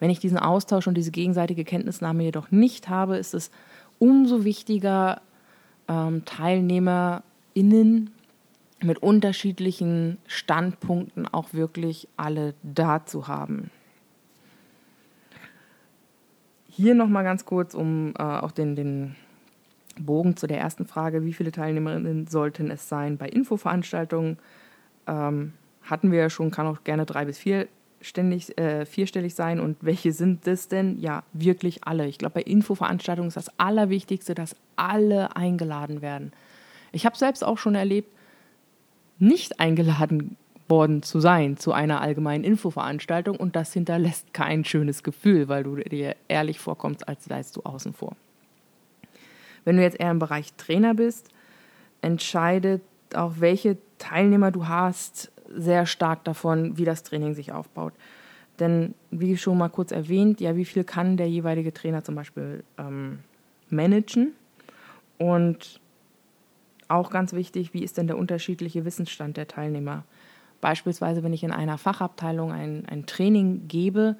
Wenn 0.00 0.10
ich 0.10 0.18
diesen 0.18 0.38
Austausch 0.38 0.86
und 0.86 0.98
diese 0.98 1.12
gegenseitige 1.12 1.64
Kenntnisnahme 1.64 2.24
jedoch 2.24 2.50
nicht 2.50 2.90
habe, 2.90 3.16
ist 3.16 3.32
es 3.32 3.50
umso 3.98 4.44
wichtiger, 4.44 5.22
ähm, 5.88 6.26
TeilnehmerInnen 6.26 8.10
mit 8.82 9.02
unterschiedlichen 9.02 10.18
Standpunkten 10.26 11.26
auch 11.26 11.54
wirklich 11.54 12.06
alle 12.18 12.52
da 12.62 13.06
zu 13.06 13.28
haben. 13.28 13.70
Hier 16.76 16.96
nochmal 16.96 17.22
ganz 17.22 17.44
kurz, 17.44 17.72
um 17.72 18.14
äh, 18.18 18.22
auch 18.22 18.50
den, 18.50 18.74
den 18.74 19.14
Bogen 19.96 20.36
zu 20.36 20.48
der 20.48 20.58
ersten 20.58 20.86
Frage, 20.86 21.24
wie 21.24 21.32
viele 21.32 21.52
Teilnehmerinnen 21.52 22.26
sollten 22.26 22.68
es 22.68 22.88
sein 22.88 23.16
bei 23.16 23.28
Infoveranstaltungen, 23.28 24.38
ähm, 25.06 25.52
hatten 25.82 26.10
wir 26.10 26.18
ja 26.18 26.30
schon, 26.30 26.50
kann 26.50 26.66
auch 26.66 26.82
gerne 26.82 27.06
drei 27.06 27.26
bis 27.26 27.38
vier 27.38 27.68
ständig, 28.00 28.58
äh, 28.58 28.86
vierstellig 28.86 29.36
sein. 29.36 29.60
Und 29.60 29.76
welche 29.82 30.10
sind 30.10 30.48
das 30.48 30.66
denn? 30.66 30.98
Ja, 30.98 31.22
wirklich 31.32 31.84
alle. 31.84 32.08
Ich 32.08 32.18
glaube, 32.18 32.34
bei 32.34 32.42
Infoveranstaltungen 32.42 33.28
ist 33.28 33.36
das 33.36 33.56
Allerwichtigste, 33.56 34.34
dass 34.34 34.56
alle 34.74 35.36
eingeladen 35.36 36.02
werden. 36.02 36.32
Ich 36.90 37.06
habe 37.06 37.16
selbst 37.16 37.44
auch 37.44 37.58
schon 37.58 37.76
erlebt, 37.76 38.12
nicht 39.20 39.60
eingeladen 39.60 40.36
worden 40.68 41.02
zu 41.02 41.20
sein 41.20 41.56
zu 41.56 41.72
einer 41.72 42.00
allgemeinen 42.00 42.44
Infoveranstaltung 42.44 43.36
und 43.36 43.54
das 43.56 43.72
hinterlässt 43.72 44.32
kein 44.32 44.64
schönes 44.64 45.02
Gefühl, 45.02 45.48
weil 45.48 45.64
du 45.64 45.76
dir 45.76 46.16
ehrlich 46.28 46.58
vorkommst, 46.58 47.06
als 47.06 47.24
seist 47.24 47.56
du 47.56 47.62
außen 47.62 47.92
vor. 47.92 48.16
Wenn 49.64 49.76
du 49.76 49.82
jetzt 49.82 50.00
eher 50.00 50.10
im 50.10 50.18
Bereich 50.18 50.52
Trainer 50.54 50.94
bist, 50.94 51.28
entscheidet 52.02 52.82
auch 53.14 53.34
welche 53.38 53.78
Teilnehmer 53.98 54.50
du 54.50 54.68
hast 54.68 55.30
sehr 55.48 55.86
stark 55.86 56.24
davon, 56.24 56.76
wie 56.78 56.84
das 56.84 57.02
Training 57.02 57.34
sich 57.34 57.52
aufbaut. 57.52 57.92
Denn 58.60 58.94
wie 59.10 59.36
schon 59.36 59.58
mal 59.58 59.68
kurz 59.68 59.90
erwähnt, 59.90 60.40
ja, 60.40 60.56
wie 60.56 60.64
viel 60.64 60.84
kann 60.84 61.16
der 61.16 61.28
jeweilige 61.28 61.72
Trainer 61.72 62.04
zum 62.04 62.14
Beispiel 62.14 62.62
ähm, 62.78 63.18
managen 63.68 64.32
und 65.18 65.80
auch 66.88 67.10
ganz 67.10 67.32
wichtig, 67.32 67.74
wie 67.74 67.82
ist 67.82 67.98
denn 67.98 68.06
der 68.06 68.18
unterschiedliche 68.18 68.84
Wissensstand 68.84 69.36
der 69.36 69.48
Teilnehmer? 69.48 70.04
Beispielsweise, 70.64 71.22
wenn 71.22 71.34
ich 71.34 71.44
in 71.44 71.52
einer 71.52 71.76
Fachabteilung 71.76 72.50
ein, 72.50 72.86
ein 72.88 73.04
Training 73.04 73.68
gebe, 73.68 74.16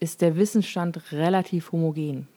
ist 0.00 0.22
der 0.22 0.34
Wissensstand 0.36 1.12
relativ 1.12 1.70
homogen. 1.70 2.28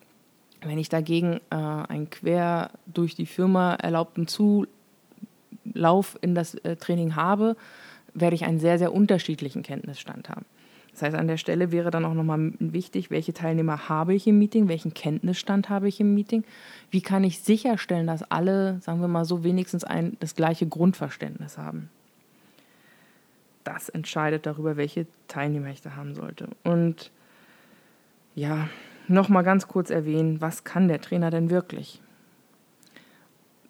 Wenn 0.62 0.78
ich 0.78 0.90
dagegen 0.90 1.40
äh, 1.50 1.56
einen 1.56 2.10
quer 2.10 2.72
durch 2.86 3.16
die 3.16 3.26
Firma 3.26 3.76
erlaubten 3.76 4.28
Zulauf 4.28 4.68
in 6.20 6.36
das 6.36 6.56
äh, 6.56 6.76
Training 6.76 7.16
habe, 7.16 7.56
werde 8.14 8.36
ich 8.36 8.44
einen 8.44 8.60
sehr, 8.60 8.78
sehr 8.78 8.94
unterschiedlichen 8.94 9.64
Kenntnisstand 9.64 10.28
haben. 10.28 10.44
Das 10.92 11.04
heißt, 11.04 11.16
an 11.16 11.30
der 11.30 11.38
Stelle 11.38 11.72
wäre 11.72 11.92
dann 11.92 12.04
auch 12.04 12.16
nochmal 12.16 12.52
wichtig, 12.60 13.10
welche 13.10 13.32
Teilnehmer 13.32 13.88
habe 13.88 14.16
ich 14.16 14.28
im 14.28 14.38
Meeting, 14.38 14.68
welchen 14.68 14.94
Kenntnisstand 14.94 15.70
habe 15.70 15.88
ich 15.88 16.02
im 16.02 16.14
Meeting, 16.14 16.44
wie 16.92 17.00
kann 17.00 17.24
ich 17.24 17.40
sicherstellen, 17.40 18.08
dass 18.08 18.22
alle, 18.22 18.82
sagen 18.82 19.00
wir 19.00 19.08
mal 19.08 19.24
so, 19.24 19.46
wenigstens 19.46 19.86
ein, 19.86 20.18
das 20.20 20.36
gleiche 20.36 20.68
Grundverständnis 20.68 21.58
haben 21.58 21.90
das 23.64 23.90
entscheidet 23.90 24.46
darüber, 24.46 24.78
welche 24.78 25.08
Teilnehmer 25.28 25.70
ich 25.70 25.82
da 25.82 25.96
haben 25.96 26.16
sollte. 26.16 26.48
Und 26.64 27.12
ja, 28.36 28.70
nochmal 29.08 29.44
ganz 29.44 29.68
kurz 29.68 29.90
erwähnen, 29.90 30.42
was 30.42 30.64
kann 30.64 30.88
der 30.88 31.02
Trainer 31.02 31.30
denn 31.30 31.50
wirklich? 31.50 32.02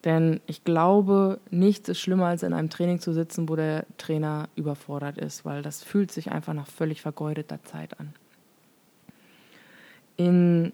Denn 0.05 0.39
ich 0.45 0.63
glaube, 0.63 1.39
nichts 1.49 1.89
ist 1.89 1.99
schlimmer, 1.99 2.27
als 2.27 2.43
in 2.43 2.53
einem 2.53 2.69
Training 2.69 2.99
zu 2.99 3.13
sitzen, 3.13 3.49
wo 3.49 3.55
der 3.55 3.85
Trainer 3.97 4.47
überfordert 4.55 5.17
ist, 5.17 5.43
weil 5.43 5.61
das 5.61 5.83
fühlt 5.83 6.11
sich 6.11 6.31
einfach 6.31 6.53
nach 6.53 6.67
völlig 6.67 7.01
vergeudeter 7.01 7.61
Zeit 7.63 7.99
an. 7.99 8.13
In 10.15 10.71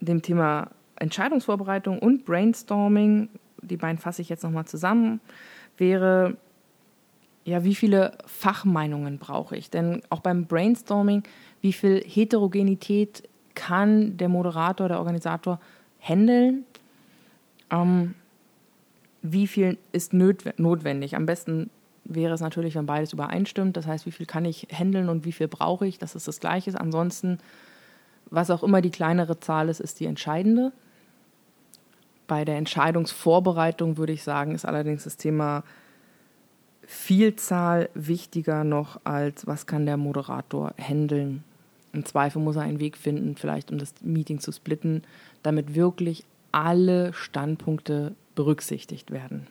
dem 0.00 0.22
Thema 0.22 0.70
Entscheidungsvorbereitung 0.96 1.98
und 1.98 2.24
Brainstorming, 2.24 3.30
die 3.62 3.76
beiden 3.76 3.98
fasse 3.98 4.22
ich 4.22 4.28
jetzt 4.28 4.44
nochmal 4.44 4.66
zusammen, 4.66 5.20
wäre 5.76 6.36
ja, 7.44 7.62
wie 7.62 7.74
viele 7.74 8.16
Fachmeinungen 8.26 9.18
brauche 9.18 9.56
ich? 9.56 9.70
Denn 9.70 10.02
auch 10.08 10.20
beim 10.20 10.46
Brainstorming, 10.46 11.22
wie 11.60 11.72
viel 11.72 12.02
Heterogenität 12.06 13.28
kann 13.54 14.16
der 14.16 14.28
Moderator, 14.28 14.88
der 14.88 14.98
Organisator 14.98 15.60
handeln? 16.00 16.64
Ähm, 17.70 18.14
wie 19.22 19.46
viel 19.46 19.78
ist 19.92 20.12
notwendig? 20.12 21.16
Am 21.16 21.26
besten 21.26 21.70
wäre 22.04 22.34
es 22.34 22.40
natürlich, 22.40 22.74
wenn 22.74 22.86
beides 22.86 23.12
übereinstimmt. 23.12 23.76
Das 23.76 23.86
heißt, 23.86 24.06
wie 24.06 24.12
viel 24.12 24.26
kann 24.26 24.44
ich 24.44 24.68
handeln 24.72 25.08
und 25.08 25.24
wie 25.24 25.32
viel 25.32 25.48
brauche 25.48 25.86
ich, 25.86 25.98
dass 25.98 26.14
es 26.14 26.24
das 26.24 26.40
Gleiche 26.40 26.70
ist. 26.70 26.76
Ansonsten, 26.76 27.38
was 28.30 28.50
auch 28.50 28.62
immer 28.62 28.80
die 28.80 28.90
kleinere 28.90 29.40
Zahl 29.40 29.68
ist, 29.68 29.80
ist 29.80 30.00
die 30.00 30.06
entscheidende. 30.06 30.72
Bei 32.26 32.44
der 32.44 32.56
Entscheidungsvorbereitung 32.56 33.98
würde 33.98 34.12
ich 34.12 34.22
sagen, 34.22 34.54
ist 34.54 34.64
allerdings 34.64 35.04
das 35.04 35.16
Thema 35.18 35.62
Vielzahl 36.86 37.88
wichtiger 37.94 38.64
noch 38.64 39.00
als 39.04 39.46
was 39.46 39.66
kann 39.66 39.86
der 39.86 39.96
Moderator 39.96 40.74
handeln. 40.78 41.44
Im 41.92 42.04
Zweifel 42.04 42.42
muss 42.42 42.56
er 42.56 42.62
einen 42.62 42.80
Weg 42.80 42.96
finden, 42.96 43.36
vielleicht 43.36 43.70
um 43.70 43.78
das 43.78 43.94
Meeting 44.02 44.40
zu 44.40 44.52
splitten, 44.52 45.02
damit 45.42 45.74
wirklich 45.74 46.24
alle 46.52 47.12
Standpunkte 47.12 48.14
berücksichtigt 48.34 49.10
werden. 49.10 49.46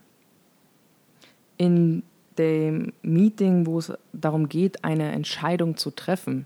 In 1.58 2.04
dem 2.38 2.94
Meeting, 3.02 3.66
wo 3.66 3.80
es 3.80 3.94
darum 4.12 4.50
geht, 4.50 4.84
eine 4.84 5.12
Entscheidung 5.12 5.78
zu 5.78 5.92
treffen, 5.92 6.46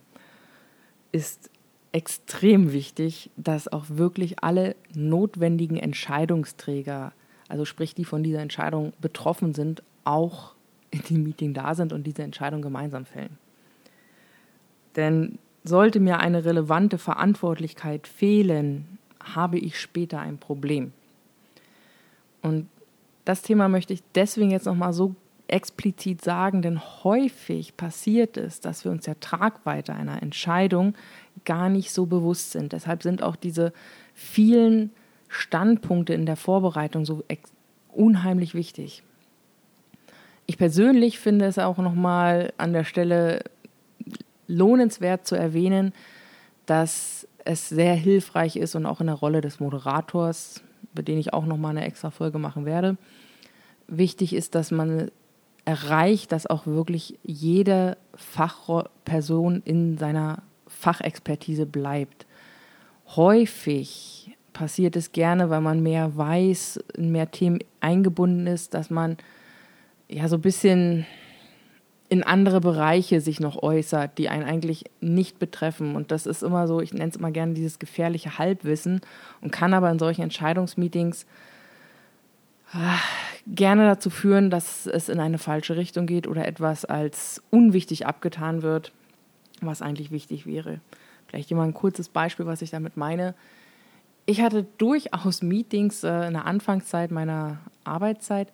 ist 1.12 1.50
extrem 1.92 2.74
wichtig, 2.74 3.32
dass 3.38 3.68
auch 3.68 3.86
wirklich 3.88 4.44
alle 4.44 4.76
notwendigen 4.94 5.78
Entscheidungsträger, 5.78 7.14
also 7.48 7.66
sprich 7.66 7.96
die 7.96 8.06
von 8.06 8.24
dieser 8.24 8.42
Entscheidung 8.42 8.94
betroffen 9.02 9.54
sind, 9.54 9.82
auch 10.04 10.54
in 10.92 11.02
dem 11.10 11.24
Meeting 11.24 11.54
da 11.54 11.76
sind 11.76 11.94
und 11.94 12.06
diese 12.06 12.24
Entscheidung 12.24 12.62
gemeinsam 12.62 13.06
fällen. 13.06 13.38
Denn 14.96 15.38
sollte 15.64 16.00
mir 16.00 16.20
eine 16.20 16.46
relevante 16.46 16.98
Verantwortlichkeit 16.98 18.08
fehlen, 18.08 18.98
habe 19.22 19.60
ich 19.60 19.80
später 19.80 20.20
ein 20.20 20.38
Problem. 20.38 20.94
Und 22.42 22.68
das 23.26 23.42
Thema 23.42 23.68
möchte 23.68 23.94
ich 23.94 24.02
deswegen 24.16 24.52
jetzt 24.52 24.66
nochmal 24.66 24.94
so 24.94 25.16
explizit 25.48 26.22
sagen, 26.22 26.62
denn 26.62 26.80
häufig 27.04 27.78
passiert 27.78 28.38
es, 28.38 28.60
dass 28.60 28.84
wir 28.84 28.92
uns 28.92 29.06
der 29.06 29.20
Tragweite 29.20 29.94
einer 29.94 30.22
Entscheidung 30.22 30.94
gar 31.46 31.70
nicht 31.70 31.92
so 31.92 32.06
bewusst 32.06 32.52
sind. 32.52 32.74
Deshalb 32.74 33.04
sind 33.04 33.24
auch 33.24 33.36
diese 33.36 33.74
vielen 34.14 34.92
Standpunkte 35.30 36.14
in 36.14 36.26
der 36.26 36.36
Vorbereitung 36.36 37.06
so 37.06 37.24
unheimlich 37.94 38.54
wichtig. 38.56 39.04
Ich 40.58 40.60
persönlich 40.60 41.20
finde 41.20 41.46
es 41.46 41.60
auch 41.60 41.78
nochmal 41.78 42.52
an 42.58 42.74
der 42.74 42.84
Stelle 42.84 43.44
lohnenswert 44.48 45.28
zu 45.28 45.36
erwähnen, 45.36 45.94
dass 46.66 47.28
es 47.46 47.70
sehr 47.70 47.94
hilfreich 47.94 48.56
ist 48.56 48.74
und 48.74 48.88
auch 48.88 49.00
in 49.00 49.06
der 49.06 49.18
Rolle 49.18 49.42
des 49.42 49.60
Moderators, 49.60 50.64
über 50.94 51.04
den 51.04 51.20
ich 51.20 51.32
auch 51.32 51.46
nochmal 51.46 51.78
eine 51.78 51.86
extra 51.86 52.10
Folge 52.10 52.40
machen 52.40 52.66
werde, 52.66 52.98
wichtig 53.88 54.34
ist, 54.34 54.56
dass 54.56 54.72
man 54.72 55.12
erreicht, 55.64 56.32
dass 56.32 56.48
auch 56.48 56.66
wirklich 56.66 57.20
jede 57.22 57.96
Fachperson 58.16 59.62
in 59.64 60.00
seiner 60.00 60.42
Fachexpertise 60.66 61.68
bleibt. 61.68 62.26
Häufig 63.16 64.36
passiert 64.54 64.96
es 64.96 65.12
gerne, 65.12 65.52
weil 65.52 65.62
man 65.62 65.84
mehr 65.84 66.18
weiß, 66.18 66.80
in 66.96 67.12
mehr 67.12 67.30
Themen 67.30 67.60
eingebunden 67.80 68.48
ist, 68.48 68.74
dass 68.74 68.90
man 68.90 69.18
ja 70.10 70.28
so 70.28 70.36
ein 70.38 70.42
bisschen 70.42 71.06
in 72.10 72.24
andere 72.24 72.62
Bereiche 72.62 73.20
sich 73.20 73.40
noch 73.40 73.62
äußert, 73.62 74.18
die 74.18 74.30
einen 74.30 74.44
eigentlich 74.44 74.86
nicht 75.02 75.40
betreffen. 75.40 75.96
Und 75.96 76.12
das 76.12 76.26
ist 76.26 76.42
immer 76.42 76.68
so, 76.68 76.80
ich 76.80 76.94
nenne 76.94 77.10
es 77.10 77.18
immer 77.18 77.32
gerne 77.32 77.54
dieses 77.54 77.80
gefährliche 77.80 78.38
Halbwissen 78.38 79.02
und 79.42 79.52
kann 79.52 79.74
aber 79.74 79.92
in 79.92 80.00
solchen 80.00 80.22
Entscheidungsmeetings 80.22 81.26
ach, 82.72 83.04
gerne 83.46 83.86
dazu 83.86 84.10
führen, 84.10 84.50
dass 84.50 84.88
es 84.88 85.10
in 85.10 85.20
eine 85.20 85.38
falsche 85.38 85.76
Richtung 85.76 86.06
geht 86.06 86.28
oder 86.28 86.48
etwas 86.48 86.86
als 86.86 87.42
unwichtig 87.50 88.06
abgetan 88.08 88.62
wird, 88.62 88.94
was 89.60 89.82
eigentlich 89.82 90.12
wichtig 90.12 90.46
wäre. 90.46 90.80
Vielleicht 91.28 91.52
mal 91.52 91.64
ein 91.64 91.74
kurzes 91.74 92.08
Beispiel, 92.08 92.46
was 92.46 92.62
ich 92.62 92.70
damit 92.70 92.96
meine. 92.96 93.36
Ich 94.26 94.42
hatte 94.42 94.66
durchaus 94.78 95.42
Meetings 95.42 96.04
äh, 96.04 96.28
in 96.28 96.34
der 96.34 96.46
Anfangszeit 96.46 97.12
meiner 97.12 97.60
Arbeitszeit, 97.84 98.50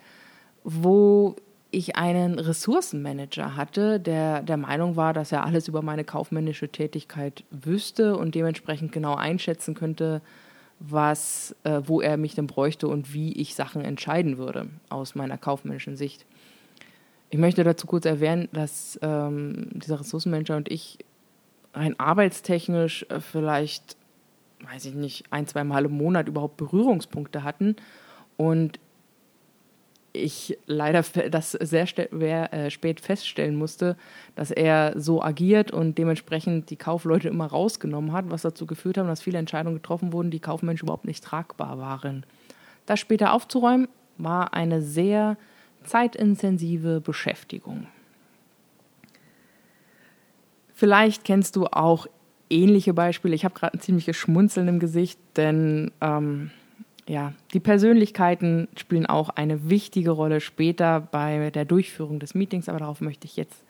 wo 0.64 1.36
ich 1.72 1.96
einen 1.96 2.38
Ressourcenmanager 2.38 3.56
hatte, 3.56 4.00
der 4.00 4.44
der 4.44 4.58
Meinung 4.58 4.96
war, 4.96 5.14
dass 5.14 5.32
er 5.32 5.44
alles 5.44 5.68
über 5.68 5.82
meine 5.82 6.04
kaufmännische 6.04 6.70
Tätigkeit 6.70 7.44
wüsste 7.50 8.16
und 8.16 8.36
dementsprechend 8.36 8.92
genau 8.92 9.16
einschätzen 9.16 9.74
könnte, 9.74 10.22
was, 10.80 11.56
äh, 11.64 11.82
wo 11.86 12.02
er 12.02 12.18
mich 12.18 12.36
denn 12.36 12.48
bräuchte 12.48 12.88
und 12.88 13.14
wie 13.14 13.32
ich 13.34 13.56
Sachen 13.56 13.84
entscheiden 13.84 14.38
würde 14.38 14.68
aus 14.90 15.16
meiner 15.16 15.38
kaufmännischen 15.38 15.96
Sicht. 15.96 16.26
Ich 17.30 17.40
möchte 17.40 17.64
dazu 17.64 17.88
kurz 17.88 18.06
erwähnen, 18.06 18.50
dass 18.52 19.00
ähm, 19.02 19.70
dieser 19.72 20.00
Ressourcenmanager 20.00 20.56
und 20.56 20.72
ich 20.72 21.00
rein 21.74 22.00
arbeitstechnisch 22.00 23.08
äh, 23.10 23.20
vielleicht, 23.20 23.98
weiß 24.72 24.86
ich 24.86 24.94
nicht, 24.94 25.26
ein, 25.32 25.48
zwei 25.48 25.64
Mal 25.64 25.86
im 25.86 25.94
Monat 25.94 26.28
überhaupt 26.28 26.58
Berührungspunkte 26.58 27.44
hatten 27.44 27.76
und 28.38 28.80
ich 30.14 30.58
leider 30.68 31.04
das 31.32 31.52
sehr 31.52 32.54
äh, 32.54 32.70
spät 32.70 33.02
feststellen 33.02 33.56
musste, 33.56 33.98
dass 34.36 34.52
er 34.52 34.94
so 34.96 35.22
agiert 35.24 35.72
und 35.72 35.98
dementsprechend 35.98 36.70
die 36.70 36.76
Kaufleute 36.76 37.28
immer 37.28 37.48
rausgenommen 37.48 38.14
hat, 38.14 38.30
was 38.30 38.44
dazu 38.44 38.68
geführt 38.68 38.98
hat, 38.98 39.08
dass 39.08 39.24
viele 39.24 39.40
Entscheidungen 39.40 39.76
getroffen 39.76 40.14
wurden, 40.14 40.30
die 40.30 40.40
kaufmännisch 40.40 40.84
überhaupt 40.84 41.06
nicht 41.06 41.24
tragbar 41.24 41.80
waren. 41.80 42.26
Das 42.86 43.00
später 43.00 43.34
aufzuräumen, 43.34 43.88
war 44.18 44.54
eine 44.54 44.82
sehr 44.82 45.38
zeitintensive 45.84 47.02
Beschäftigung. 47.02 47.88
Vielleicht 50.74 51.24
kennst 51.24 51.56
du 51.56 51.66
auch 51.68 52.08
ähnliche 52.50 52.94
Beispiele. 52.94 53.36
Ich 53.36 53.46
habe 53.46 53.56
gerade 53.56 53.78
ein 53.78 53.82
ziemliches 53.82 54.16
Schmunzeln 54.16 54.68
im 54.68 54.80
Gesicht, 54.80 55.20
denn 55.36 55.92
ähm, 56.02 56.52
ja, 57.08 57.34
die 57.54 57.60
Persönlichkeiten 57.60 58.68
spielen 58.78 59.06
auch 59.06 59.30
eine 59.30 59.70
wichtige 59.70 60.12
Rolle 60.12 60.40
später 60.40 61.02
bei 61.02 61.50
der 61.50 61.66
Durchführung 61.66 62.20
des 62.20 62.34
Meetings, 62.34 62.70
aber 62.70 62.80
darauf 62.80 63.02
möchte 63.02 63.26
ich 63.26 63.36
jetzt 63.36 63.64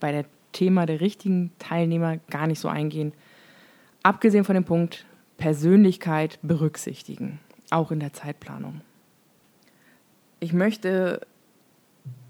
bei 0.00 0.12
dem 0.12 0.24
Thema 0.52 0.86
der 0.86 1.00
richtigen 1.00 1.52
Teilnehmer 1.58 2.18
gar 2.30 2.46
nicht 2.46 2.60
so 2.60 2.68
eingehen. 2.68 3.12
Abgesehen 4.02 4.44
von 4.44 4.54
dem 4.54 4.64
Punkt 4.64 5.06
Persönlichkeit 5.36 6.38
berücksichtigen, 6.42 7.38
auch 7.70 7.90
in 7.90 8.00
der 8.00 8.12
Zeitplanung. 8.12 8.80
Ich 10.40 10.52
möchte 10.52 11.20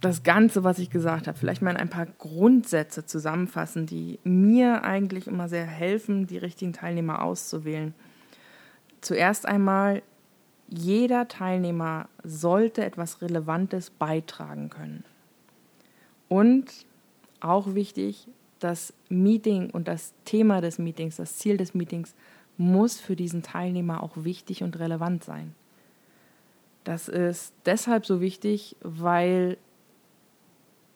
das 0.01 0.23
Ganze, 0.23 0.63
was 0.63 0.79
ich 0.79 0.91
gesagt 0.91 1.27
habe, 1.27 1.39
vielleicht 1.39 1.63
mal 1.63 1.71
in 1.71 1.77
ein 1.77 1.89
paar 1.89 2.07
Grundsätze 2.07 3.07
zusammenfassen, 3.07 3.87
die 3.87 4.19
mir 4.25 4.85
eigentlich 4.85 5.27
immer 5.27 5.49
sehr 5.49 5.67
helfen, 5.67 6.27
die 6.27 6.39
richtigen 6.39 6.73
Teilnehmer 6.73 7.23
auszuwählen. 7.23 7.95
Zuerst 9.01 9.47
einmal 9.47 10.03
jeder 10.77 11.29
Teilnehmer 11.29 12.09
sollte 12.23 12.85
etwas 12.85 13.23
Relevantes 13.23 13.91
beitragen 13.91 14.71
können. 14.71 15.05
Und 16.29 16.65
auch 17.41 17.75
wichtig, 17.75 18.27
das 18.59 18.93
Meeting 19.09 19.71
und 19.71 19.89
das 19.89 20.15
Thema 20.25 20.61
des 20.61 20.79
Meetings, 20.79 21.17
das 21.17 21.37
Ziel 21.37 21.57
des 21.57 21.75
Meetings 21.75 22.15
muss 22.57 22.99
für 22.99 23.17
diesen 23.17 23.43
Teilnehmer 23.43 24.03
auch 24.03 24.13
wichtig 24.17 24.63
und 24.63 24.79
relevant 24.79 25.25
sein. 25.25 25.55
Das 26.85 27.09
ist 27.09 27.53
deshalb 27.67 28.07
so 28.07 28.21
wichtig, 28.21 28.77
weil 28.81 29.57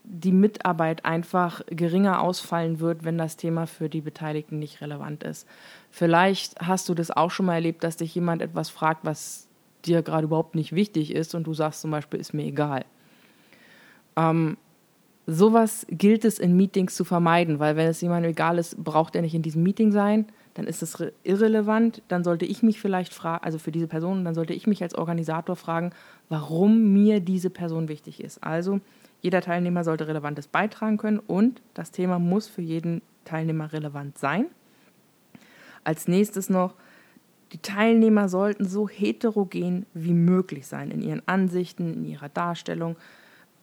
die 0.05 0.33
Mitarbeit 0.33 1.05
einfach 1.05 1.61
geringer 1.67 2.23
ausfallen 2.23 2.81
wird, 2.81 3.05
wenn 3.05 3.19
das 3.19 3.37
Thema 3.37 3.67
für 3.67 3.89
die 3.91 4.01
Beteiligten 4.01 4.59
nicht 4.59 4.81
relevant 4.81 5.23
ist. 5.23 5.47
Vielleicht 5.91 6.59
hast 6.61 6.89
du 6.89 6.95
das 6.95 7.11
auch 7.11 7.31
schon 7.31 7.47
mal 7.47 7.57
erlebt, 7.57 7.85
dass 7.85 7.99
dich 7.99 8.15
jemand 8.15 8.41
etwas 8.41 8.71
fragt, 8.71 9.05
was 9.05 9.48
dir 9.85 10.03
gerade 10.03 10.25
überhaupt 10.25 10.55
nicht 10.55 10.75
wichtig 10.75 11.15
ist 11.15 11.35
und 11.35 11.45
du 11.45 11.55
sagst 11.55 11.81
zum 11.81 11.91
Beispiel, 11.91 12.21
ist 12.21 12.35
mir 12.35 12.45
egal. 12.45 12.85
Ähm, 14.17 14.57
sowas 15.27 15.87
gilt 15.91 16.25
es 16.25 16.39
in 16.39 16.57
Meetings 16.57 16.95
zu 16.95 17.05
vermeiden, 17.05 17.59
weil 17.59 17.77
wenn 17.77 17.87
es 17.87 18.01
jemandem 18.01 18.33
egal 18.33 18.59
ist, 18.59 18.83
braucht 18.83 19.15
er 19.15 19.23
nicht 19.23 19.35
in 19.35 19.43
diesem 19.43 19.63
Meeting 19.63 19.93
sein, 19.93 20.27
dann 20.55 20.67
ist 20.67 20.83
es 20.83 20.97
irrelevant, 21.23 22.03
dann 22.09 22.25
sollte 22.25 22.47
ich 22.47 22.63
mich 22.63 22.81
vielleicht 22.81 23.15
fragen, 23.15 23.45
also 23.45 23.59
für 23.59 23.71
diese 23.71 23.87
Person, 23.87 24.25
dann 24.25 24.35
sollte 24.35 24.55
ich 24.55 24.67
mich 24.67 24.83
als 24.83 24.95
Organisator 24.95 25.55
fragen, 25.55 25.93
warum 26.29 26.93
mir 26.93 27.21
diese 27.21 27.51
Person 27.51 27.89
wichtig 27.89 28.21
ist. 28.21 28.43
Also 28.43 28.81
jeder 29.21 29.41
Teilnehmer 29.41 29.85
sollte 29.85 30.09
Relevantes 30.09 30.49
beitragen 30.49 30.97
können 30.97 31.19
und 31.19 31.63
das 31.75 31.91
Thema 31.91 32.19
muss 32.19 32.49
für 32.49 32.63
jeden 32.63 33.03
Teilnehmer 33.25 33.73
relevant 33.73 34.19
sein. 34.19 34.47
Als 35.85 36.09
nächstes 36.09 36.51
noch, 36.51 36.75
die 37.53 37.59
Teilnehmer 37.59 38.29
sollten 38.29 38.67
so 38.67 38.89
heterogen 38.89 39.87
wie 39.95 40.13
möglich 40.13 40.67
sein 40.67 40.91
in 40.91 41.01
ihren 41.01 41.23
Ansichten, 41.27 41.95
in 41.95 42.05
ihrer 42.05 42.29
Darstellung, 42.29 42.97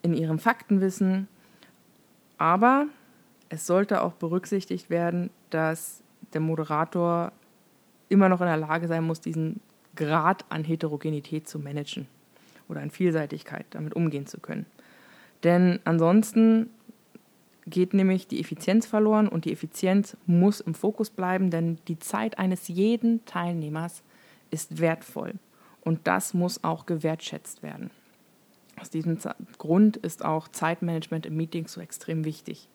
in 0.01 0.13
ihrem 0.13 0.39
Faktenwissen. 0.39 1.27
Aber 2.37 2.87
es 3.49 3.67
sollte 3.67 4.01
auch 4.01 4.13
berücksichtigt 4.13 4.89
werden, 4.89 5.29
dass 5.51 6.01
der 6.33 6.41
Moderator 6.41 7.31
immer 8.09 8.29
noch 8.29 8.41
in 8.41 8.47
der 8.47 8.57
Lage 8.57 8.87
sein 8.87 9.03
muss, 9.03 9.21
diesen 9.21 9.61
Grad 9.95 10.45
an 10.49 10.63
Heterogenität 10.63 11.47
zu 11.47 11.59
managen 11.59 12.07
oder 12.67 12.81
an 12.81 12.89
Vielseitigkeit 12.89 13.65
damit 13.69 13.95
umgehen 13.95 14.25
zu 14.25 14.39
können. 14.39 14.65
Denn 15.43 15.79
ansonsten 15.85 16.69
geht 17.67 17.93
nämlich 17.93 18.27
die 18.27 18.39
Effizienz 18.39 18.85
verloren 18.85 19.27
und 19.27 19.45
die 19.45 19.51
Effizienz 19.51 20.17
muss 20.25 20.59
im 20.61 20.75
Fokus 20.75 21.09
bleiben, 21.09 21.49
denn 21.49 21.79
die 21.87 21.99
Zeit 21.99 22.37
eines 22.37 22.67
jeden 22.67 23.25
Teilnehmers 23.25 24.03
ist 24.51 24.79
wertvoll 24.79 25.33
und 25.81 26.07
das 26.07 26.33
muss 26.33 26.63
auch 26.63 26.85
gewertschätzt 26.85 27.63
werden. 27.63 27.89
Aus 28.79 28.89
diesem 28.89 29.17
Grund 29.57 29.97
ist 29.97 30.23
auch 30.23 30.47
Zeitmanagement 30.49 31.25
im 31.25 31.37
Meeting 31.37 31.67
so 31.67 31.81
extrem 31.81 32.25
wichtig. 32.25 32.67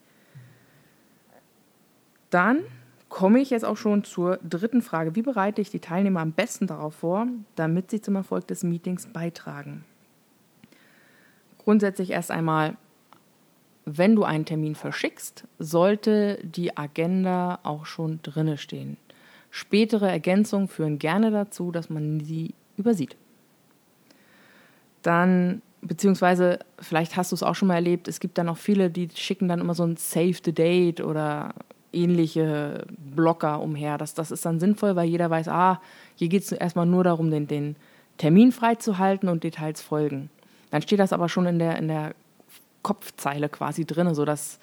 Dann 2.30 2.60
komme 3.08 3.40
ich 3.40 3.50
jetzt 3.50 3.64
auch 3.64 3.76
schon 3.76 4.04
zur 4.04 4.38
dritten 4.38 4.82
Frage. 4.82 5.14
Wie 5.14 5.22
bereite 5.22 5.60
ich 5.60 5.70
die 5.70 5.80
Teilnehmer 5.80 6.20
am 6.20 6.32
besten 6.32 6.66
darauf 6.66 6.94
vor, 6.94 7.26
damit 7.56 7.90
sie 7.90 8.00
zum 8.00 8.16
Erfolg 8.16 8.46
des 8.46 8.62
Meetings 8.62 9.08
beitragen? 9.08 9.84
Grundsätzlich 11.58 12.10
erst 12.10 12.30
einmal 12.30 12.76
wenn 13.84 14.14
du 14.14 14.24
einen 14.24 14.44
Termin 14.44 14.74
verschickst, 14.74 15.44
sollte 15.58 16.38
die 16.42 16.76
Agenda 16.76 17.58
auch 17.62 17.86
schon 17.86 18.20
drinne 18.22 18.58
stehen. 18.58 18.96
Spätere 19.50 20.08
Ergänzungen 20.08 20.68
führen 20.68 20.98
gerne 20.98 21.30
dazu, 21.30 21.72
dass 21.72 21.90
man 21.90 22.20
sie 22.20 22.54
übersieht. 22.76 23.16
Dann, 25.02 25.62
beziehungsweise, 25.80 26.60
vielleicht 26.78 27.16
hast 27.16 27.32
du 27.32 27.34
es 27.34 27.42
auch 27.42 27.54
schon 27.54 27.68
mal 27.68 27.74
erlebt, 27.74 28.06
es 28.06 28.20
gibt 28.20 28.38
dann 28.38 28.48
auch 28.48 28.58
viele, 28.58 28.90
die 28.90 29.08
schicken 29.14 29.48
dann 29.48 29.60
immer 29.60 29.74
so 29.74 29.84
ein 29.84 29.96
Save 29.96 30.36
the 30.44 30.52
Date 30.52 31.00
oder 31.00 31.54
ähnliche 31.92 32.86
Blocker 32.98 33.60
umher. 33.60 33.98
Das, 33.98 34.14
das 34.14 34.30
ist 34.30 34.44
dann 34.44 34.60
sinnvoll, 34.60 34.94
weil 34.94 35.08
jeder 35.08 35.30
weiß, 35.30 35.48
ah, 35.48 35.80
hier 36.14 36.28
geht 36.28 36.42
es 36.42 36.52
erstmal 36.52 36.86
nur 36.86 37.02
darum, 37.02 37.30
den, 37.30 37.48
den 37.48 37.76
Termin 38.18 38.52
freizuhalten 38.52 39.28
und 39.28 39.42
Details 39.42 39.80
folgen. 39.80 40.30
Dann 40.70 40.82
steht 40.82 41.00
das 41.00 41.12
aber 41.12 41.28
schon 41.28 41.46
in 41.46 41.58
der, 41.58 41.76
in 41.78 41.88
der 41.88 42.14
Kopfzeile 42.82 43.48
quasi 43.48 43.84
drin, 43.84 44.14
sodass 44.14 44.58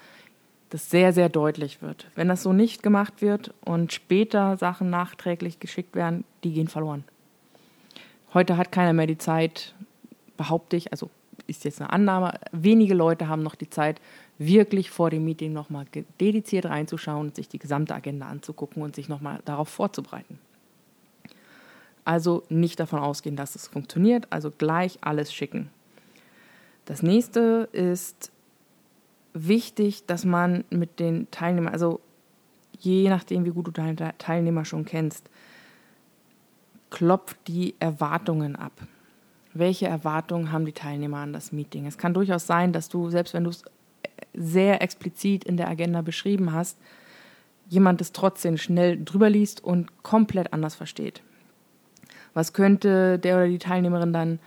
das 0.70 0.90
sehr, 0.90 1.12
sehr 1.12 1.28
deutlich 1.28 1.80
wird. 1.82 2.06
Wenn 2.14 2.28
das 2.28 2.42
so 2.42 2.52
nicht 2.52 2.82
gemacht 2.82 3.22
wird 3.22 3.54
und 3.64 3.92
später 3.92 4.56
Sachen 4.56 4.90
nachträglich 4.90 5.60
geschickt 5.60 5.94
werden, 5.94 6.24
die 6.44 6.52
gehen 6.52 6.68
verloren. 6.68 7.04
Heute 8.34 8.56
hat 8.56 8.72
keiner 8.72 8.92
mehr 8.92 9.06
die 9.06 9.18
Zeit, 9.18 9.74
behaupte 10.36 10.76
ich, 10.76 10.92
also 10.92 11.08
ist 11.46 11.64
jetzt 11.64 11.80
eine 11.80 11.90
Annahme, 11.90 12.38
wenige 12.52 12.94
Leute 12.94 13.28
haben 13.28 13.42
noch 13.42 13.54
die 13.54 13.70
Zeit, 13.70 14.00
wirklich 14.36 14.90
vor 14.90 15.10
dem 15.10 15.24
Meeting 15.24 15.52
nochmal 15.52 15.86
dediziert 16.20 16.66
reinzuschauen 16.66 17.34
sich 17.34 17.48
die 17.48 17.58
gesamte 17.58 17.94
Agenda 17.94 18.26
anzugucken 18.26 18.82
und 18.82 18.94
sich 18.94 19.08
nochmal 19.08 19.40
darauf 19.44 19.68
vorzubereiten. 19.68 20.38
Also 22.04 22.44
nicht 22.48 22.78
davon 22.80 23.00
ausgehen, 23.00 23.36
dass 23.36 23.54
es 23.54 23.66
funktioniert, 23.66 24.26
also 24.30 24.50
gleich 24.50 24.98
alles 25.00 25.32
schicken. 25.32 25.70
Das 26.88 27.02
nächste 27.02 27.68
ist 27.72 28.32
wichtig, 29.34 30.06
dass 30.06 30.24
man 30.24 30.64
mit 30.70 31.00
den 31.00 31.30
Teilnehmern, 31.30 31.70
also 31.70 32.00
je 32.78 33.10
nachdem, 33.10 33.44
wie 33.44 33.50
gut 33.50 33.66
du 33.66 33.70
deine 33.72 34.16
Teilnehmer 34.16 34.64
schon 34.64 34.86
kennst, 34.86 35.28
klopft 36.88 37.36
die 37.46 37.74
Erwartungen 37.78 38.56
ab. 38.56 38.72
Welche 39.52 39.86
Erwartungen 39.86 40.50
haben 40.50 40.64
die 40.64 40.72
Teilnehmer 40.72 41.18
an 41.18 41.34
das 41.34 41.52
Meeting? 41.52 41.84
Es 41.84 41.98
kann 41.98 42.14
durchaus 42.14 42.46
sein, 42.46 42.72
dass 42.72 42.88
du, 42.88 43.10
selbst 43.10 43.34
wenn 43.34 43.44
du 43.44 43.50
es 43.50 43.64
sehr 44.32 44.80
explizit 44.80 45.44
in 45.44 45.58
der 45.58 45.68
Agenda 45.68 46.00
beschrieben 46.00 46.54
hast, 46.54 46.78
jemand 47.68 48.00
es 48.00 48.12
trotzdem 48.12 48.56
schnell 48.56 49.04
drüber 49.04 49.28
liest 49.28 49.62
und 49.62 50.02
komplett 50.02 50.54
anders 50.54 50.74
versteht. 50.74 51.22
Was 52.32 52.54
könnte 52.54 53.18
der 53.18 53.36
oder 53.36 53.48
die 53.48 53.58
Teilnehmerin 53.58 54.14
dann 54.14 54.38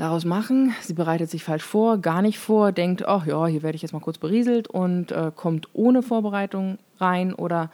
daraus 0.00 0.24
machen. 0.24 0.74
Sie 0.80 0.94
bereitet 0.94 1.28
sich 1.28 1.44
falsch 1.44 1.62
vor, 1.62 1.98
gar 1.98 2.22
nicht 2.22 2.38
vor, 2.38 2.72
denkt, 2.72 3.06
ach 3.06 3.26
ja, 3.26 3.46
hier 3.46 3.62
werde 3.62 3.76
ich 3.76 3.82
jetzt 3.82 3.92
mal 3.92 4.00
kurz 4.00 4.16
berieselt 4.16 4.66
und 4.66 5.12
äh, 5.12 5.30
kommt 5.34 5.68
ohne 5.74 6.02
Vorbereitung 6.02 6.78
rein 6.98 7.34
oder 7.34 7.70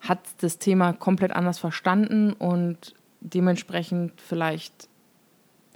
hat 0.00 0.18
das 0.42 0.58
Thema 0.58 0.92
komplett 0.92 1.32
anders 1.32 1.58
verstanden 1.58 2.34
und 2.34 2.94
dementsprechend 3.22 4.12
vielleicht 4.20 4.88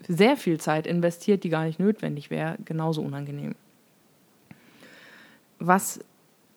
sehr 0.06 0.36
viel 0.36 0.60
Zeit 0.60 0.86
investiert, 0.86 1.42
die 1.42 1.48
gar 1.48 1.64
nicht 1.64 1.80
notwendig 1.80 2.28
wäre, 2.28 2.58
genauso 2.66 3.00
unangenehm. 3.00 3.54
Was 5.58 6.00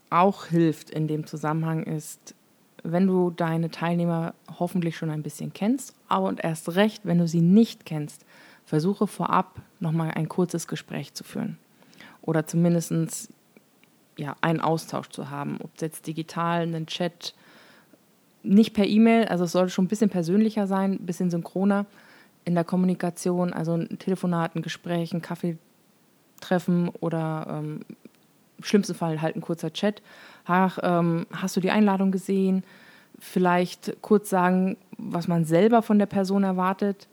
auch 0.09 0.47
hilft 0.47 0.89
in 0.89 1.07
dem 1.07 1.25
Zusammenhang 1.25 1.83
ist, 1.83 2.35
wenn 2.83 3.07
du 3.07 3.31
deine 3.31 3.71
Teilnehmer 3.71 4.33
hoffentlich 4.59 4.97
schon 4.97 5.09
ein 5.09 5.23
bisschen 5.23 5.53
kennst, 5.53 5.93
aber 6.09 6.27
und 6.27 6.43
erst 6.43 6.75
recht, 6.75 7.05
wenn 7.05 7.17
du 7.17 7.29
sie 7.29 7.41
nicht 7.41 7.85
kennst, 7.85 8.25
versuche 8.67 9.07
vorab 9.07 9.61
nochmal 9.79 10.11
ein 10.11 10.27
kurzes 10.27 10.67
Gespräch 10.67 11.13
zu 11.13 11.23
führen. 11.23 11.57
Oder 12.21 12.45
zumindest 12.45 13.29
ja, 14.17 14.35
einen 14.41 14.59
Austausch 14.59 15.07
zu 15.07 15.29
haben, 15.29 15.57
ob 15.63 15.71
jetzt 15.81 16.05
digital, 16.05 16.63
einen 16.63 16.85
Chat, 16.85 17.33
nicht 18.43 18.73
per 18.73 18.85
E-Mail, 18.85 19.25
also 19.29 19.45
es 19.45 19.53
sollte 19.53 19.71
schon 19.71 19.85
ein 19.85 19.87
bisschen 19.87 20.09
persönlicher 20.09 20.67
sein, 20.67 20.93
ein 20.93 21.05
bisschen 21.05 21.29
synchroner 21.29 21.85
in 22.43 22.55
der 22.55 22.65
Kommunikation, 22.65 23.53
also 23.53 23.73
ein 23.73 23.99
Telefonat, 23.99 24.55
ein 24.55 24.61
Gespräch, 24.61 25.13
ein 25.13 25.21
Kaffeetreffen 25.21 26.89
oder 26.99 27.47
ähm, 27.49 27.85
im 28.57 28.63
schlimmsten 28.63 28.95
Fall 28.95 29.21
halt 29.21 29.37
ein 29.37 29.41
kurzer 29.41 29.71
Chat. 29.71 30.01
Ach, 30.45 30.77
ähm, 30.81 31.25
hast 31.31 31.55
du 31.55 31.61
die 31.61 31.71
Einladung 31.71 32.11
gesehen? 32.11 32.63
Vielleicht 33.17 34.01
kurz 34.01 34.29
sagen, 34.29 34.75
was 34.97 35.29
man 35.29 35.45
selber 35.45 35.81
von 35.81 35.99
der 35.99 36.05
Person 36.05 36.43
erwartet. 36.43 37.07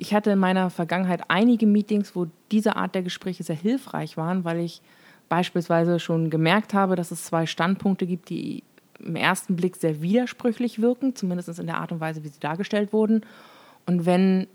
Ich 0.00 0.14
hatte 0.14 0.30
in 0.30 0.38
meiner 0.38 0.70
Vergangenheit 0.70 1.24
einige 1.28 1.66
Meetings, 1.66 2.16
wo 2.16 2.26
diese 2.50 2.74
Art 2.74 2.94
der 2.94 3.02
Gespräche 3.02 3.42
sehr 3.42 3.54
hilfreich 3.54 4.16
waren, 4.16 4.44
weil 4.44 4.60
ich 4.60 4.80
beispielsweise 5.28 6.00
schon 6.00 6.30
gemerkt 6.30 6.72
habe, 6.72 6.96
dass 6.96 7.10
es 7.10 7.26
zwei 7.26 7.44
Standpunkte 7.44 8.06
gibt, 8.06 8.30
die 8.30 8.62
im 8.98 9.14
ersten 9.14 9.56
Blick 9.56 9.76
sehr 9.76 10.00
widersprüchlich 10.00 10.80
wirken, 10.80 11.14
zumindest 11.14 11.58
in 11.58 11.66
der 11.66 11.76
Art 11.76 11.92
und 11.92 12.00
Weise, 12.00 12.24
wie 12.24 12.28
sie 12.28 12.40
dargestellt 12.40 12.94
wurden. 12.94 13.26
Und 13.84 14.06
wenn 14.06 14.46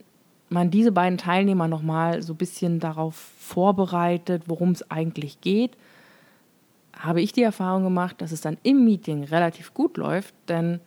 man 0.49 0.71
diese 0.71 0.91
beiden 0.91 1.19
Teilnehmer 1.19 1.67
nochmal 1.67 2.23
so 2.23 2.33
ein 2.33 2.37
bisschen 2.37 2.79
darauf 2.79 3.13
vorbereitet, 3.13 4.45
worum 4.47 4.71
es 4.71 4.89
eigentlich 4.89 5.41
geht, 5.41 5.77
habe 6.97 7.21
ich 7.21 7.33
die 7.33 7.43
Erfahrung 7.43 7.83
gemacht, 7.83 8.19
dass 8.19 8.31
es 8.31 8.41
dann 8.41 8.57
im 8.63 8.83
Meeting 8.83 9.25
relativ 9.25 9.75
gut 9.75 9.97
läuft, 9.97 10.33
denn 10.47 10.79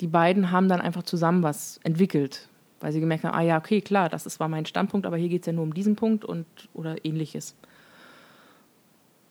die 0.00 0.06
beiden 0.06 0.52
haben 0.52 0.68
dann 0.68 0.80
einfach 0.80 1.02
zusammen 1.02 1.42
was 1.42 1.80
entwickelt, 1.82 2.48
weil 2.80 2.92
sie 2.92 3.00
gemerkt 3.00 3.24
haben, 3.24 3.34
ah 3.34 3.42
ja, 3.42 3.58
okay, 3.58 3.80
klar, 3.80 4.08
das 4.08 4.26
ist, 4.26 4.40
war 4.40 4.48
mein 4.48 4.66
Standpunkt, 4.66 5.06
aber 5.06 5.16
hier 5.16 5.28
geht 5.28 5.42
es 5.42 5.46
ja 5.46 5.52
nur 5.52 5.64
um 5.64 5.74
diesen 5.74 5.96
Punkt 5.96 6.24
und 6.24 6.46
oder 6.74 7.04
ähnliches. 7.04 7.54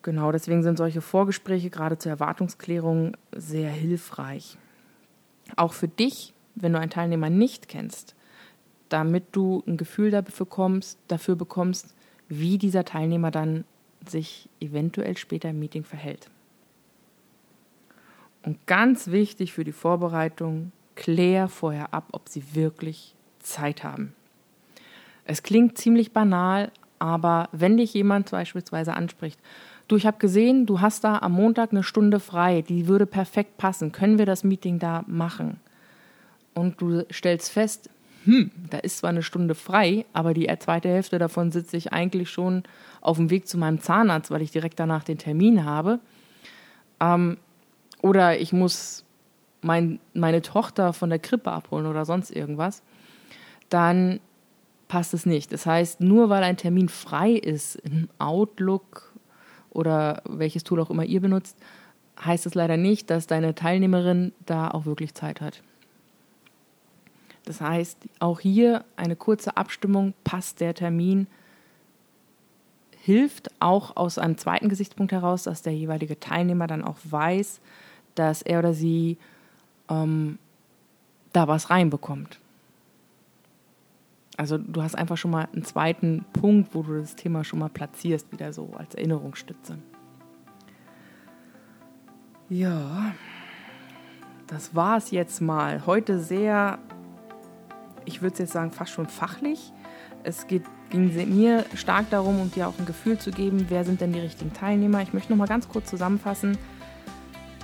Genau, 0.02 0.32
deswegen 0.32 0.62
sind 0.62 0.78
solche 0.78 1.02
Vorgespräche 1.02 1.68
gerade 1.68 1.98
zur 1.98 2.10
Erwartungsklärung 2.10 3.16
sehr 3.32 3.70
hilfreich. 3.70 4.56
Auch 5.56 5.74
für 5.74 5.88
dich, 5.88 6.32
wenn 6.54 6.72
du 6.72 6.78
einen 6.78 6.90
Teilnehmer 6.90 7.28
nicht 7.28 7.68
kennst, 7.68 8.14
damit 8.88 9.24
du 9.32 9.62
ein 9.66 9.76
Gefühl 9.76 10.10
dafür 10.10 10.46
bekommst, 10.46 10.98
dafür 11.08 11.36
bekommst, 11.36 11.94
wie 12.28 12.56
dieser 12.56 12.84
Teilnehmer 12.84 13.30
dann 13.30 13.64
sich 14.06 14.48
eventuell 14.60 15.16
später 15.16 15.50
im 15.50 15.58
Meeting 15.58 15.84
verhält. 15.84 16.30
Und 18.42 18.66
ganz 18.66 19.08
wichtig 19.08 19.52
für 19.52 19.64
die 19.64 19.72
Vorbereitung, 19.72 20.72
klär 20.94 21.48
vorher 21.48 21.92
ab, 21.92 22.08
ob 22.12 22.28
sie 22.28 22.54
wirklich 22.54 23.14
Zeit 23.40 23.84
haben. 23.84 24.14
Es 25.24 25.42
klingt 25.42 25.78
ziemlich 25.78 26.12
banal, 26.12 26.70
aber 26.98 27.48
wenn 27.52 27.76
dich 27.76 27.94
jemand 27.94 28.30
beispielsweise 28.30 28.94
anspricht, 28.94 29.38
du, 29.88 29.96
ich 29.96 30.06
habe 30.06 30.18
gesehen, 30.18 30.66
du 30.66 30.80
hast 30.80 31.04
da 31.04 31.18
am 31.18 31.32
Montag 31.32 31.72
eine 31.72 31.82
Stunde 31.82 32.20
frei, 32.20 32.62
die 32.62 32.86
würde 32.86 33.06
perfekt 33.06 33.56
passen. 33.56 33.92
Können 33.92 34.18
wir 34.18 34.26
das 34.26 34.44
Meeting 34.44 34.78
da 34.78 35.04
machen? 35.06 35.60
Und 36.54 36.80
du 36.80 37.04
stellst 37.10 37.50
fest, 37.50 37.90
hm, 38.24 38.50
da 38.68 38.78
ist 38.78 38.98
zwar 38.98 39.10
eine 39.10 39.22
Stunde 39.22 39.54
frei, 39.54 40.04
aber 40.12 40.34
die 40.34 40.52
zweite 40.58 40.88
Hälfte 40.88 41.18
davon 41.18 41.52
sitze 41.52 41.76
ich 41.76 41.92
eigentlich 41.92 42.28
schon 42.30 42.64
auf 43.00 43.16
dem 43.16 43.30
Weg 43.30 43.48
zu 43.48 43.56
meinem 43.56 43.80
Zahnarzt, 43.80 44.30
weil 44.30 44.42
ich 44.42 44.50
direkt 44.50 44.78
danach 44.78 45.04
den 45.04 45.18
Termin 45.18 45.64
habe. 45.64 46.00
Ähm, 47.00 47.38
oder 48.02 48.38
ich 48.38 48.52
muss 48.52 49.04
mein, 49.62 50.00
meine 50.14 50.42
Tochter 50.42 50.92
von 50.92 51.10
der 51.10 51.18
Krippe 51.18 51.50
abholen 51.50 51.86
oder 51.86 52.04
sonst 52.04 52.30
irgendwas. 52.30 52.82
Dann 53.70 54.20
passt 54.88 55.14
es 55.14 55.24
nicht. 55.24 55.52
Das 55.52 55.64
heißt, 55.64 56.00
nur 56.00 56.28
weil 56.28 56.42
ein 56.42 56.56
Termin 56.56 56.88
frei 56.88 57.30
ist 57.30 57.76
in 57.76 58.08
Outlook 58.18 59.14
oder 59.70 60.22
welches 60.28 60.64
Tool 60.64 60.80
auch 60.80 60.90
immer 60.90 61.04
ihr 61.04 61.20
benutzt, 61.20 61.56
heißt 62.22 62.44
es 62.44 62.54
leider 62.54 62.76
nicht, 62.76 63.08
dass 63.08 63.26
deine 63.26 63.54
Teilnehmerin 63.54 64.32
da 64.44 64.68
auch 64.68 64.84
wirklich 64.84 65.14
Zeit 65.14 65.40
hat. 65.40 65.62
Das 67.44 67.60
heißt, 67.60 67.98
auch 68.18 68.40
hier 68.40 68.84
eine 68.96 69.16
kurze 69.16 69.56
Abstimmung, 69.56 70.12
passt 70.24 70.60
der 70.60 70.74
Termin, 70.74 71.26
hilft 73.00 73.50
auch 73.60 73.96
aus 73.96 74.18
einem 74.18 74.36
zweiten 74.36 74.68
Gesichtspunkt 74.68 75.12
heraus, 75.12 75.44
dass 75.44 75.62
der 75.62 75.74
jeweilige 75.74 76.20
Teilnehmer 76.20 76.66
dann 76.66 76.84
auch 76.84 76.98
weiß, 77.04 77.60
dass 78.14 78.42
er 78.42 78.58
oder 78.58 78.74
sie 78.74 79.16
ähm, 79.88 80.38
da 81.32 81.48
was 81.48 81.70
reinbekommt. 81.70 82.38
Also 84.40 84.56
du 84.56 84.82
hast 84.82 84.94
einfach 84.94 85.18
schon 85.18 85.32
mal 85.32 85.48
einen 85.52 85.64
zweiten 85.64 86.24
Punkt, 86.32 86.74
wo 86.74 86.82
du 86.82 86.98
das 86.98 87.14
Thema 87.14 87.44
schon 87.44 87.58
mal 87.58 87.68
platzierst, 87.68 88.32
wieder 88.32 88.54
so 88.54 88.70
als 88.74 88.94
Erinnerungsstütze. 88.94 89.76
Ja, 92.48 93.12
das 94.46 94.74
war 94.74 94.96
es 94.96 95.10
jetzt 95.10 95.42
mal. 95.42 95.84
Heute 95.84 96.18
sehr, 96.18 96.78
ich 98.06 98.22
würde 98.22 98.32
es 98.32 98.38
jetzt 98.38 98.52
sagen, 98.52 98.70
fast 98.70 98.92
schon 98.92 99.08
fachlich. 99.08 99.74
Es 100.22 100.46
geht, 100.46 100.62
ging 100.88 101.14
mir 101.36 101.66
stark 101.74 102.08
darum, 102.08 102.40
um 102.40 102.50
dir 102.50 102.66
auch 102.66 102.78
ein 102.78 102.86
Gefühl 102.86 103.18
zu 103.18 103.32
geben, 103.32 103.66
wer 103.68 103.84
sind 103.84 104.00
denn 104.00 104.14
die 104.14 104.20
richtigen 104.20 104.54
Teilnehmer. 104.54 105.02
Ich 105.02 105.12
möchte 105.12 105.32
noch 105.32 105.38
mal 105.38 105.48
ganz 105.48 105.68
kurz 105.68 105.90
zusammenfassen. 105.90 106.56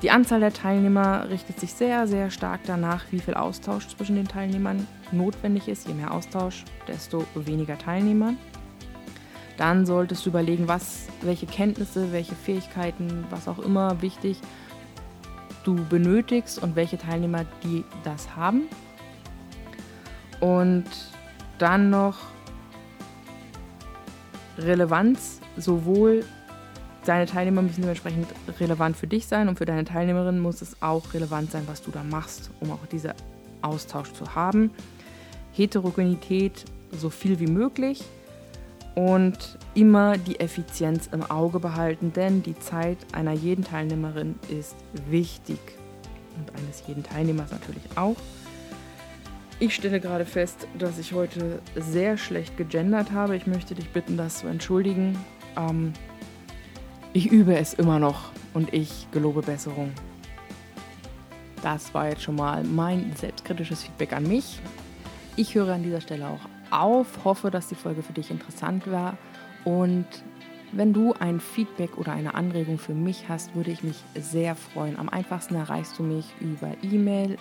Die 0.03 0.11
Anzahl 0.11 0.41
der 0.41 0.53
Teilnehmer 0.53 1.31
richtet 1.31 1.59
sich 1.59 1.73
sehr, 1.73 2.07
sehr 2.07 2.31
stark 2.31 2.61
danach, 2.67 3.07
wie 3.13 3.21
viel 3.21 3.33
Austausch 3.33 3.89
zwischen 3.89 4.17
den 4.17 4.29
Teilnehmern 4.29 4.87
notwendig 5.13 5.69
ist. 5.69 5.87
Je 5.87 5.95
mehr 5.95 6.13
Austausch, 6.13 6.65
desto 6.89 7.25
weniger 7.35 7.79
Teilnehmer. 7.79 8.35
Dann 9.57 9.87
solltest 9.87 10.27
du 10.27 10.31
überlegen, 10.31 10.69
was, 10.69 11.07
welche 11.23 11.47
Kenntnisse, 11.47 12.13
welche 12.13 12.35
Fähigkeiten, 12.35 13.25
was 13.31 13.49
auch 13.49 13.59
immer 13.59 14.03
wichtig 14.03 14.39
du 15.65 15.75
benötigst 15.75 16.63
und 16.63 16.77
welche 16.77 16.99
Teilnehmer 16.99 17.45
die 17.65 17.85
das 18.05 18.37
haben. 18.37 18.69
Und 20.41 20.85
dann 21.59 21.91
noch 21.91 22.19
Relevanz 24.59 25.41
sowohl 25.57 26.25
deine 27.07 27.27
Teilnehmer 27.27 27.63
müssen 27.63 27.83
dementsprechend 27.83 28.29
relevant 28.61 28.97
für 28.97 29.07
dich 29.07 29.27
sein 29.27 29.49
und 29.49 29.59
für 29.59 29.65
deine 29.65 29.85
Teilnehmerin 29.85 30.39
muss 30.39 30.61
es 30.61 30.83
auch 30.83 31.15
relevant 31.15 31.51
sein, 31.51 31.63
was 31.67 31.83
du 31.83 31.91
da 31.91 32.03
machst, 32.03 32.51
um 32.61 32.71
auch 32.71 32.85
diesen 32.91 33.13
Austausch 33.63 34.13
zu 34.13 34.35
haben. 34.35 34.71
Heterogenität 35.57 36.65
so 36.93 37.11
viel 37.11 37.41
wie 37.41 37.47
möglich 37.47 38.03
und 38.95 39.59
immer 39.75 40.17
die 40.17 40.41
Effizienz 40.41 41.09
im 41.13 41.23
Auge 41.23 41.61
behalten, 41.61 42.13
denn 42.15 42.43
die 42.43 42.59
Zeit 42.59 42.99
einer 43.13 43.33
jeden 43.33 43.65
Teilnehmerin 43.65 44.37
ist 44.49 44.77
wichtig 45.11 45.59
und 46.39 46.51
eines 46.59 46.83
jeden 46.87 47.03
Teilnehmers 47.03 47.51
natürlich 47.51 47.83
auch. 47.95 48.17
Ich 49.59 49.75
stelle 49.75 50.01
gerade 50.01 50.27
fest, 50.27 50.67
dass 50.79 50.99
ich 50.99 51.13
heute 51.13 51.61
sehr 51.75 52.19
schlecht 52.19 52.59
gegendert 52.59 53.13
habe. 53.13 53.37
Ich 53.37 53.47
möchte 53.47 53.75
dich 53.75 53.89
bitten, 53.89 54.19
das 54.19 54.39
zu 54.41 54.49
entschuldigen. 54.49 55.19
Ähm, 55.57 55.95
ich 57.15 57.31
übe 57.31 57.57
es 57.57 57.73
immer 57.73 57.99
noch 57.99 58.33
und 58.53 58.75
ich 58.75 59.07
gelobe 59.13 59.41
Besserung. 59.41 59.93
Das 61.63 61.95
war 61.95 62.11
jetzt 62.11 62.23
schon 62.23 62.37
mal 62.37 62.63
mein 62.65 63.13
selbstkritisches 63.17 63.85
Feedback 63.85 64.13
an 64.13 64.29
mich. 64.29 64.61
Ich 65.37 65.55
höre 65.55 65.75
an 65.75 65.83
dieser 65.83 66.01
Stelle 66.01 66.29
auch 66.29 66.41
auf, 66.71 67.25
hoffe, 67.25 67.51
dass 67.51 67.69
die 67.69 67.75
Folge 67.75 68.03
für 68.03 68.15
dich 68.15 68.31
interessant 68.31 68.91
war 68.91 69.19
und 69.65 70.07
wenn 70.73 70.93
du 70.93 71.15
ein 71.15 71.41
Feedback 71.41 71.97
oder 71.97 72.13
eine 72.13 72.35
Anregung 72.35 72.79
für 72.79 72.93
mich 72.95 73.29
hast, 73.29 73.55
würde 73.55 73.71
ich 73.71 73.83
mich 73.83 73.97
sehr 74.15 74.55
freuen. 74.57 74.99
Am 74.99 75.09
einfachsten 75.09 75.55
erreichst 75.55 75.99
du 75.99 76.03
mich 76.03 76.27
über 76.41 76.73
E-Mail 76.83 77.39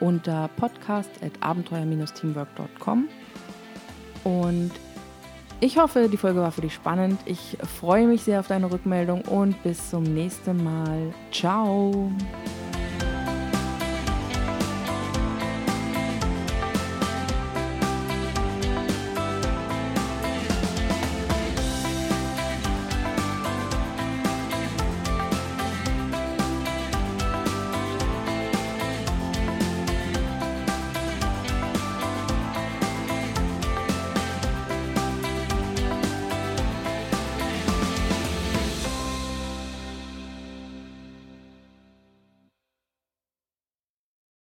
unter 0.00 0.48
podcast.abenteuer-teamwork.com 0.56 3.08
und 4.24 4.70
ich 5.60 5.76
hoffe, 5.78 6.08
die 6.10 6.16
Folge 6.16 6.40
war 6.40 6.50
für 6.50 6.62
dich 6.62 6.74
spannend. 6.74 7.20
Ich 7.24 7.56
freue 7.78 8.08
mich 8.08 8.22
sehr 8.22 8.40
auf 8.40 8.48
deine 8.48 8.68
Rückmeldung 8.70 9.22
und 9.22 9.62
bis 9.62 9.90
zum 9.90 10.02
nächsten 10.02 10.64
Mal. 10.64 11.14
Ciao. 11.30 12.10